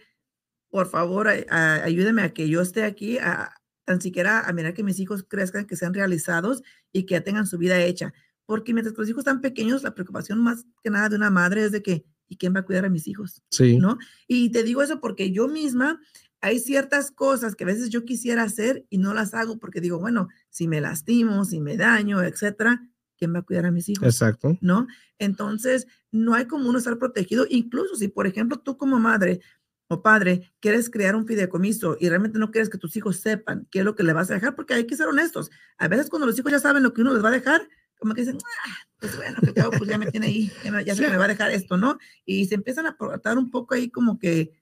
Por 0.70 0.88
favor, 0.88 1.28
ayúdeme 1.28 2.22
a 2.22 2.32
que 2.34 2.48
yo 2.48 2.60
esté 2.60 2.84
aquí, 2.84 3.18
a, 3.18 3.52
tan 3.84 4.00
siquiera 4.02 4.46
a 4.46 4.52
mirar 4.52 4.74
que 4.74 4.82
mis 4.84 5.00
hijos 5.00 5.24
crezcan, 5.26 5.66
que 5.66 5.76
sean 5.76 5.94
realizados 5.94 6.62
y 6.92 7.04
que 7.06 7.14
ya 7.14 7.22
tengan 7.22 7.46
su 7.46 7.56
vida 7.58 7.80
hecha. 7.82 8.12
Porque 8.44 8.72
mientras 8.74 8.94
que 8.94 9.00
los 9.02 9.08
hijos 9.08 9.20
están 9.22 9.40
pequeños, 9.40 9.82
la 9.82 9.94
preocupación 9.94 10.40
más 10.42 10.66
que 10.82 10.90
nada 10.90 11.08
de 11.08 11.16
una 11.16 11.30
madre 11.30 11.64
es 11.64 11.72
de 11.72 11.82
que, 11.82 12.04
¿y 12.28 12.36
quién 12.36 12.54
va 12.54 12.60
a 12.60 12.64
cuidar 12.64 12.84
a 12.84 12.90
mis 12.90 13.06
hijos? 13.08 13.42
Sí. 13.50 13.78
¿no? 13.78 13.98
Y 14.26 14.50
te 14.52 14.62
digo 14.62 14.82
eso 14.82 15.00
porque 15.00 15.32
yo 15.32 15.48
misma 15.48 16.00
hay 16.40 16.58
ciertas 16.58 17.10
cosas 17.10 17.54
que 17.54 17.64
a 17.64 17.66
veces 17.66 17.90
yo 17.90 18.04
quisiera 18.04 18.42
hacer 18.42 18.86
y 18.90 18.98
no 18.98 19.14
las 19.14 19.34
hago 19.34 19.58
porque 19.58 19.80
digo, 19.80 19.98
bueno, 19.98 20.28
si 20.50 20.68
me 20.68 20.80
lastimo, 20.80 21.44
si 21.44 21.60
me 21.60 21.76
daño, 21.76 22.22
etcétera, 22.22 22.80
¿quién 23.16 23.34
va 23.34 23.40
a 23.40 23.42
cuidar 23.42 23.66
a 23.66 23.70
mis 23.70 23.88
hijos? 23.88 24.06
Exacto. 24.06 24.56
¿No? 24.60 24.86
Entonces, 25.18 25.86
no 26.10 26.34
hay 26.34 26.46
como 26.46 26.68
uno 26.68 26.78
estar 26.78 26.98
protegido, 26.98 27.46
incluso 27.48 27.96
si, 27.96 28.08
por 28.08 28.26
ejemplo, 28.26 28.58
tú 28.58 28.76
como 28.76 28.98
madre 28.98 29.40
o 29.88 30.02
padre 30.02 30.52
quieres 30.60 30.90
crear 30.90 31.16
un 31.16 31.26
fideicomiso 31.26 31.96
y 31.98 32.08
realmente 32.08 32.38
no 32.38 32.50
quieres 32.50 32.68
que 32.68 32.78
tus 32.78 32.94
hijos 32.96 33.16
sepan 33.16 33.66
qué 33.70 33.80
es 33.80 33.84
lo 33.84 33.94
que 33.94 34.02
le 34.02 34.12
vas 34.12 34.30
a 34.30 34.34
dejar, 34.34 34.54
porque 34.54 34.74
hay 34.74 34.86
que 34.86 34.96
ser 34.96 35.08
honestos. 35.08 35.50
A 35.78 35.88
veces 35.88 36.08
cuando 36.08 36.26
los 36.26 36.38
hijos 36.38 36.52
ya 36.52 36.60
saben 36.60 36.82
lo 36.82 36.92
que 36.92 37.00
uno 37.00 37.14
les 37.14 37.24
va 37.24 37.28
a 37.28 37.32
dejar, 37.32 37.68
como 37.98 38.14
que 38.14 38.20
dicen, 38.20 38.38
ah, 38.64 38.76
pues 39.00 39.16
bueno, 39.16 39.38
que 39.40 39.52
tengo, 39.52 39.70
pues 39.70 39.88
ya 39.88 39.98
me 39.98 40.10
tiene 40.10 40.26
ahí, 40.28 40.52
ya, 40.84 40.94
se 40.94 41.08
me 41.08 41.16
va 41.16 41.24
a 41.24 41.28
dejar 41.28 41.50
esto, 41.50 41.76
¿no? 41.76 41.98
Y 42.24 42.46
se 42.46 42.54
empiezan 42.54 42.86
a 42.86 42.96
portar 42.96 43.38
un 43.38 43.50
poco 43.50 43.74
ahí 43.74 43.90
como 43.90 44.18
que 44.18 44.52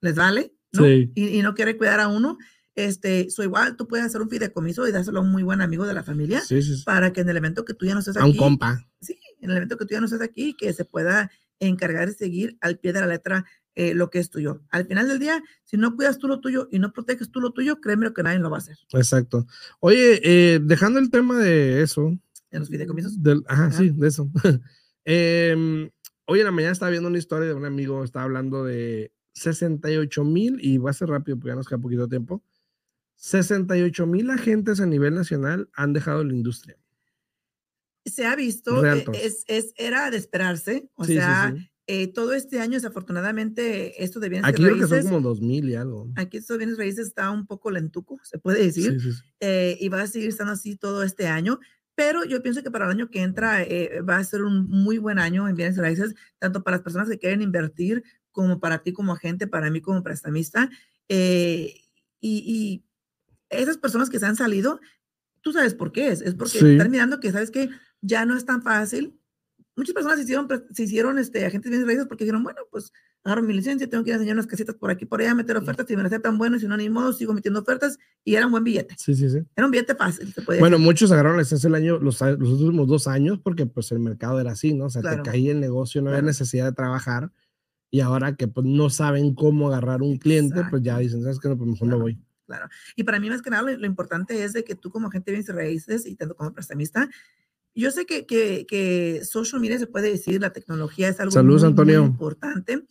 les 0.00 0.16
vale, 0.16 0.54
¿no? 0.72 0.88
Y, 0.88 1.12
y, 1.14 1.42
no 1.42 1.54
quiere 1.54 1.76
cuidar 1.76 2.00
a 2.00 2.08
uno. 2.08 2.38
Este, 2.74 3.28
so 3.30 3.42
igual 3.42 3.76
tú 3.76 3.86
puedes 3.86 4.06
hacer 4.06 4.22
un 4.22 4.30
fideicomiso 4.30 4.86
y 4.86 4.92
dárselo 4.92 5.18
a 5.18 5.22
un 5.22 5.30
muy 5.30 5.42
buen 5.42 5.60
amigo 5.60 5.86
de 5.86 5.94
la 5.94 6.02
familia 6.02 6.42
para 6.84 7.12
que 7.12 7.20
en 7.20 7.28
el 7.28 7.36
evento 7.36 7.64
que 7.64 7.74
tú 7.74 7.84
ya 7.84 7.94
no 7.94 8.00
estés 8.00 8.16
aquí. 8.16 8.24
A 8.24 8.26
un 8.26 8.36
compa. 8.36 8.86
Sí, 9.00 9.18
en 9.40 9.50
el 9.50 9.56
evento 9.56 9.76
que 9.76 9.84
tú 9.84 9.92
ya 9.92 10.00
no 10.00 10.06
estés 10.06 10.22
aquí, 10.22 10.54
que 10.54 10.72
se 10.72 10.84
pueda 10.84 11.30
encargar 11.58 12.08
de 12.08 12.14
seguir 12.14 12.56
al 12.60 12.78
pie 12.78 12.92
de 12.92 13.00
la 13.00 13.06
letra 13.06 13.44
eh, 13.74 13.94
lo 13.94 14.10
que 14.10 14.18
es 14.18 14.30
tuyo. 14.30 14.62
Al 14.70 14.86
final 14.86 15.08
del 15.08 15.18
día, 15.18 15.42
si 15.64 15.76
no 15.76 15.94
cuidas 15.94 16.18
tú 16.18 16.26
lo 16.26 16.40
tuyo 16.40 16.68
y 16.70 16.78
no 16.78 16.92
proteges 16.92 17.30
tú 17.30 17.40
lo 17.40 17.52
tuyo, 17.52 17.80
créeme 17.80 18.12
que 18.12 18.22
nadie 18.22 18.38
lo 18.38 18.50
va 18.50 18.56
a 18.56 18.60
hacer. 18.60 18.78
Exacto. 18.92 19.46
Oye, 19.80 20.20
eh, 20.22 20.60
dejando 20.62 20.98
el 20.98 21.10
tema 21.10 21.38
de 21.38 21.82
eso. 21.82 22.18
¿De 22.50 22.58
los 22.58 22.68
fideicomisos? 22.68 23.22
Del, 23.22 23.44
ajá, 23.46 23.70
sí, 23.72 23.90
de 23.90 24.08
eso. 24.08 24.30
eh, 25.04 25.90
hoy 26.26 26.38
en 26.38 26.44
la 26.44 26.50
mañana 26.50 26.72
estaba 26.72 26.90
viendo 26.90 27.08
una 27.08 27.18
historia 27.18 27.48
de 27.48 27.54
un 27.54 27.64
amigo, 27.64 28.02
estaba 28.04 28.24
hablando 28.24 28.64
de 28.64 29.12
68 29.32 30.24
mil, 30.24 30.58
y 30.60 30.78
va 30.78 30.90
a 30.90 30.94
ser 30.94 31.08
rápido 31.08 31.38
porque 31.38 31.50
ya 31.50 31.56
nos 31.56 31.68
queda 31.68 31.78
poquito 31.78 32.08
tiempo. 32.08 32.42
68 33.20 34.06
mil 34.06 34.30
agentes 34.30 34.80
a 34.80 34.86
nivel 34.86 35.14
nacional 35.14 35.68
han 35.74 35.92
dejado 35.92 36.24
la 36.24 36.32
industria. 36.32 36.76
Se 38.06 38.24
ha 38.24 38.34
visto, 38.34 38.84
eh, 38.84 39.04
es, 39.12 39.44
es, 39.46 39.74
era 39.76 40.10
de 40.10 40.16
esperarse, 40.16 40.88
o 40.94 41.04
sea, 41.04 41.54
eh, 41.86 42.08
todo 42.08 42.32
este 42.32 42.60
año, 42.60 42.74
desafortunadamente, 42.74 44.02
esto 44.02 44.20
de 44.20 44.30
bienes 44.30 44.48
Aquí 44.48 44.62
raíces. 44.62 44.84
Aquí 44.84 44.88
creo 44.88 44.98
que 44.98 45.02
son 45.02 45.12
como 45.12 45.28
2000 45.28 45.68
y 45.68 45.74
algo. 45.74 46.08
Aquí 46.16 46.38
esto 46.38 46.54
de 46.54 46.58
bienes 46.60 46.78
raíces 46.78 47.08
está 47.08 47.30
un 47.30 47.46
poco 47.46 47.70
lentuco, 47.70 48.18
se 48.22 48.38
puede 48.38 48.64
decir, 48.64 48.98
eh, 49.40 49.76
y 49.78 49.88
va 49.90 50.00
a 50.00 50.06
seguir 50.06 50.30
estando 50.30 50.54
así 50.54 50.76
todo 50.76 51.02
este 51.02 51.26
año. 51.26 51.60
Pero 51.94 52.24
yo 52.24 52.42
pienso 52.42 52.62
que 52.62 52.70
para 52.70 52.86
el 52.86 52.92
año 52.92 53.10
que 53.10 53.20
entra 53.20 53.66
va 54.08 54.16
a 54.16 54.24
ser 54.24 54.42
un 54.42 54.66
muy 54.66 54.96
buen 54.96 55.18
año 55.18 55.46
en 55.46 55.56
bienes 55.56 55.76
raíces, 55.76 56.14
tanto 56.38 56.62
para 56.62 56.78
las 56.78 56.84
personas 56.84 57.10
que 57.10 57.18
quieren 57.18 57.42
invertir, 57.42 58.02
como 58.32 58.60
para 58.60 58.82
ti 58.82 58.92
como 58.92 59.12
agente, 59.12 59.46
para 59.46 59.70
mí 59.70 59.80
como 59.80 60.02
prestamista. 60.02 60.70
y, 61.08 61.74
y 62.20 62.84
esas 63.50 63.78
personas 63.78 64.10
que 64.10 64.18
se 64.18 64.26
han 64.26 64.36
salido, 64.36 64.80
tú 65.42 65.52
sabes 65.52 65.74
por 65.74 65.92
qué 65.92 66.08
es, 66.08 66.20
es 66.22 66.34
porque 66.34 66.58
están 66.58 66.90
mirando 66.90 67.20
que, 67.20 67.32
¿sabes 67.32 67.50
que 67.50 67.68
Ya 68.00 68.24
no 68.24 68.36
es 68.36 68.46
tan 68.46 68.62
fácil. 68.62 69.16
Muchas 69.76 69.94
personas 69.94 70.18
se 70.18 70.24
hicieron, 70.24 70.48
se 70.72 70.82
hicieron 70.82 71.18
este, 71.18 71.44
agentes 71.46 71.70
bien 71.70 71.86
raíces 71.86 72.06
porque 72.06 72.24
dijeron, 72.24 72.42
bueno, 72.42 72.60
pues 72.70 72.92
agarro 73.22 73.42
mi 73.42 73.52
licencia, 73.52 73.88
tengo 73.88 74.02
que 74.02 74.10
ir 74.10 74.14
a 74.14 74.16
enseñar 74.16 74.34
unas 74.34 74.46
casitas 74.46 74.74
por 74.74 74.90
aquí, 74.90 75.04
por 75.04 75.20
allá, 75.20 75.34
meter 75.34 75.56
ofertas, 75.56 75.86
si 75.86 75.96
me 75.96 76.02
las 76.02 76.22
tan 76.22 76.38
buenas, 76.38 76.62
si 76.62 76.66
no, 76.66 76.76
ni 76.76 76.88
modo, 76.88 77.12
sigo 77.12 77.34
metiendo 77.34 77.60
ofertas, 77.60 77.98
y 78.24 78.34
era 78.34 78.46
un 78.46 78.52
buen 78.52 78.64
billete. 78.64 78.94
Sí, 78.98 79.14
sí, 79.14 79.28
sí. 79.28 79.38
Era 79.54 79.66
un 79.66 79.70
billete 79.70 79.94
fácil. 79.94 80.32
Se 80.32 80.42
bueno, 80.58 80.78
muchos 80.78 81.12
agarraron 81.12 81.36
la 81.36 81.42
licencia 81.42 81.68
el 81.68 81.74
año, 81.74 81.98
los, 81.98 82.20
los, 82.20 82.60
últimos 82.60 82.88
dos 82.88 83.06
años, 83.06 83.38
porque 83.42 83.66
pues 83.66 83.92
el 83.92 84.00
mercado 84.00 84.40
era 84.40 84.52
así, 84.52 84.72
¿no? 84.74 84.86
O 84.86 84.90
sea, 84.90 85.02
te 85.02 85.22
caía 85.22 85.52
el 85.52 85.60
negocio, 85.60 86.00
no 86.00 86.10
había 86.10 86.22
necesidad 86.22 86.64
de 86.64 86.72
trabajar, 86.72 87.30
y 87.90 88.00
ahora 88.00 88.36
que 88.36 88.48
pues 88.48 88.66
no 88.66 88.90
saben 88.90 89.34
cómo 89.34 89.68
agarrar 89.68 90.02
un 90.02 90.18
cliente, 90.18 90.62
pues 90.70 90.82
ya 90.82 90.98
dicen, 90.98 91.22
¿sabes 91.22 91.40
qué? 91.40 91.48
No, 91.48 91.56
pues 91.56 91.70
mejor 91.70 91.88
no 91.88 91.98
voy 91.98 92.18
claro. 92.50 92.68
Y 92.96 93.04
para 93.04 93.20
mí 93.20 93.30
más 93.30 93.42
que 93.42 93.50
nada 93.50 93.62
lo, 93.62 93.86
importante 93.86 94.42
es 94.42 94.52
de 94.52 94.64
que 94.64 94.74
tú 94.74 94.90
como 94.90 95.06
agente 95.06 95.30
de 95.30 95.36
bienes 95.36 95.54
raíces 95.54 96.04
y 96.04 96.16
tanto 96.16 96.34
como 96.34 96.52
prestamista, 96.52 97.08
yo 97.76 97.92
sé 97.92 98.06
que, 98.06 98.26
que, 98.26 98.66
que, 98.66 99.24
social 99.24 99.60
media 99.60 99.78
se 99.78 99.86
puede 99.86 100.10
decir, 100.10 100.40
la 100.40 100.52
tecnología 100.52 101.08
es 101.08 101.20
algo 101.20 101.40
muy, 101.44 101.94
importante, 101.94 102.84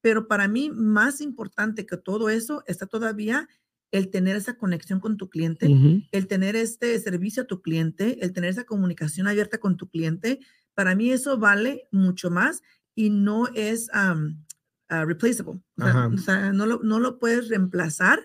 pero 0.00 0.28
para 0.28 0.48
mí 0.48 0.70
más 0.70 1.20
importante 1.20 1.84
que 1.84 1.98
todo 1.98 2.30
eso 2.30 2.64
está 2.66 2.86
todavía 2.86 3.48
el 3.90 4.08
tener 4.08 4.36
esa 4.36 4.56
conexión 4.56 5.00
con 5.00 5.18
tu 5.18 5.28
cliente, 5.28 5.68
el 6.10 6.26
tener 6.26 6.56
este 6.56 6.98
servicio 6.98 7.42
a 7.42 7.46
tu 7.46 7.60
cliente, 7.60 8.24
el 8.24 8.32
tener 8.32 8.48
esa 8.48 8.64
comunicación 8.64 9.26
abierta 9.26 9.58
con 9.58 9.76
tu 9.76 9.90
cliente. 9.90 10.40
Para 10.72 10.94
mí 10.94 11.10
eso 11.10 11.36
vale 11.36 11.86
mucho 11.90 12.30
más 12.30 12.62
y 12.94 13.10
no 13.10 13.48
es 13.54 13.88
um, 13.94 14.42
replaceable. 14.88 15.60
O 15.78 16.18
sea, 16.18 16.52
no, 16.52 16.66
lo, 16.66 16.80
no 16.82 17.00
lo 17.00 17.18
puedes 17.18 17.48
reemplazar 17.48 18.20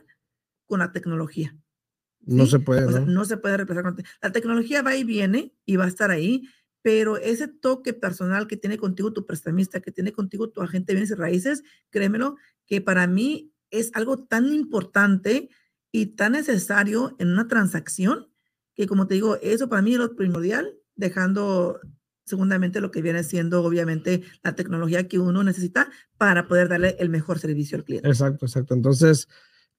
con 0.66 0.80
la 0.80 0.92
tecnología. 0.92 1.58
No 2.22 2.46
se 2.46 2.60
puede. 2.60 2.92
¿no? 2.92 3.06
no 3.06 3.26
se 3.26 3.38
puede 3.38 3.58
reemplazar 3.58 3.84
con 3.84 4.04
la 4.22 4.32
tecnología 4.32 4.82
va 4.82 4.96
y 4.96 5.04
viene 5.04 5.54
y 5.66 5.78
va 5.78 5.86
a 5.86 5.90
estar 5.90 6.12
ahí, 6.12 6.50
pero 6.82 7.18
ese 7.18 7.48
toque 7.48 7.94
personal 7.94 8.48
que 8.48 8.58
tiene 8.58 8.78
contigo 8.78 9.14
tu 9.14 9.26
prestamista, 9.26 9.80
que 9.80 9.92
tiene 9.92 10.12
contigo 10.12 10.50
tu 10.50 10.62
agente 10.62 10.92
de 10.92 10.96
bienes 10.96 11.12
y 11.12 11.16
raíces, 11.16 11.64
créemelo, 11.90 12.36
que 12.66 12.82
para 12.82 13.08
mí 13.08 13.54
es 13.72 13.92
algo 13.94 14.26
tan 14.26 14.54
importante 14.54 15.50
y 15.92 16.08
tan 16.08 16.34
necesario 16.34 17.16
en 17.20 17.30
una 17.30 17.48
transacción 17.48 18.28
que 18.78 18.86
como 18.86 19.08
te 19.08 19.16
digo, 19.16 19.38
eso 19.42 19.68
para 19.68 19.82
mí 19.82 19.94
es 19.94 19.98
lo 19.98 20.16
primordial, 20.16 20.72
dejando 20.96 21.82
segundamente 22.28 22.82
lo 22.82 22.92
que 22.92 23.02
viene 23.02 23.24
siendo 23.24 23.64
obviamente 23.64 24.22
la 24.44 24.54
tecnología 24.54 25.08
que 25.08 25.18
uno 25.18 25.44
necesita 25.44 25.90
para 26.18 26.48
poder 26.48 26.68
darle 26.68 26.98
el 27.00 27.10
mejor 27.10 27.40
servicio 27.40 27.78
al 27.78 27.86
cliente. 27.86 28.08
Exacto, 28.08 28.46
exacto. 28.46 28.74
Entonces, 28.74 29.30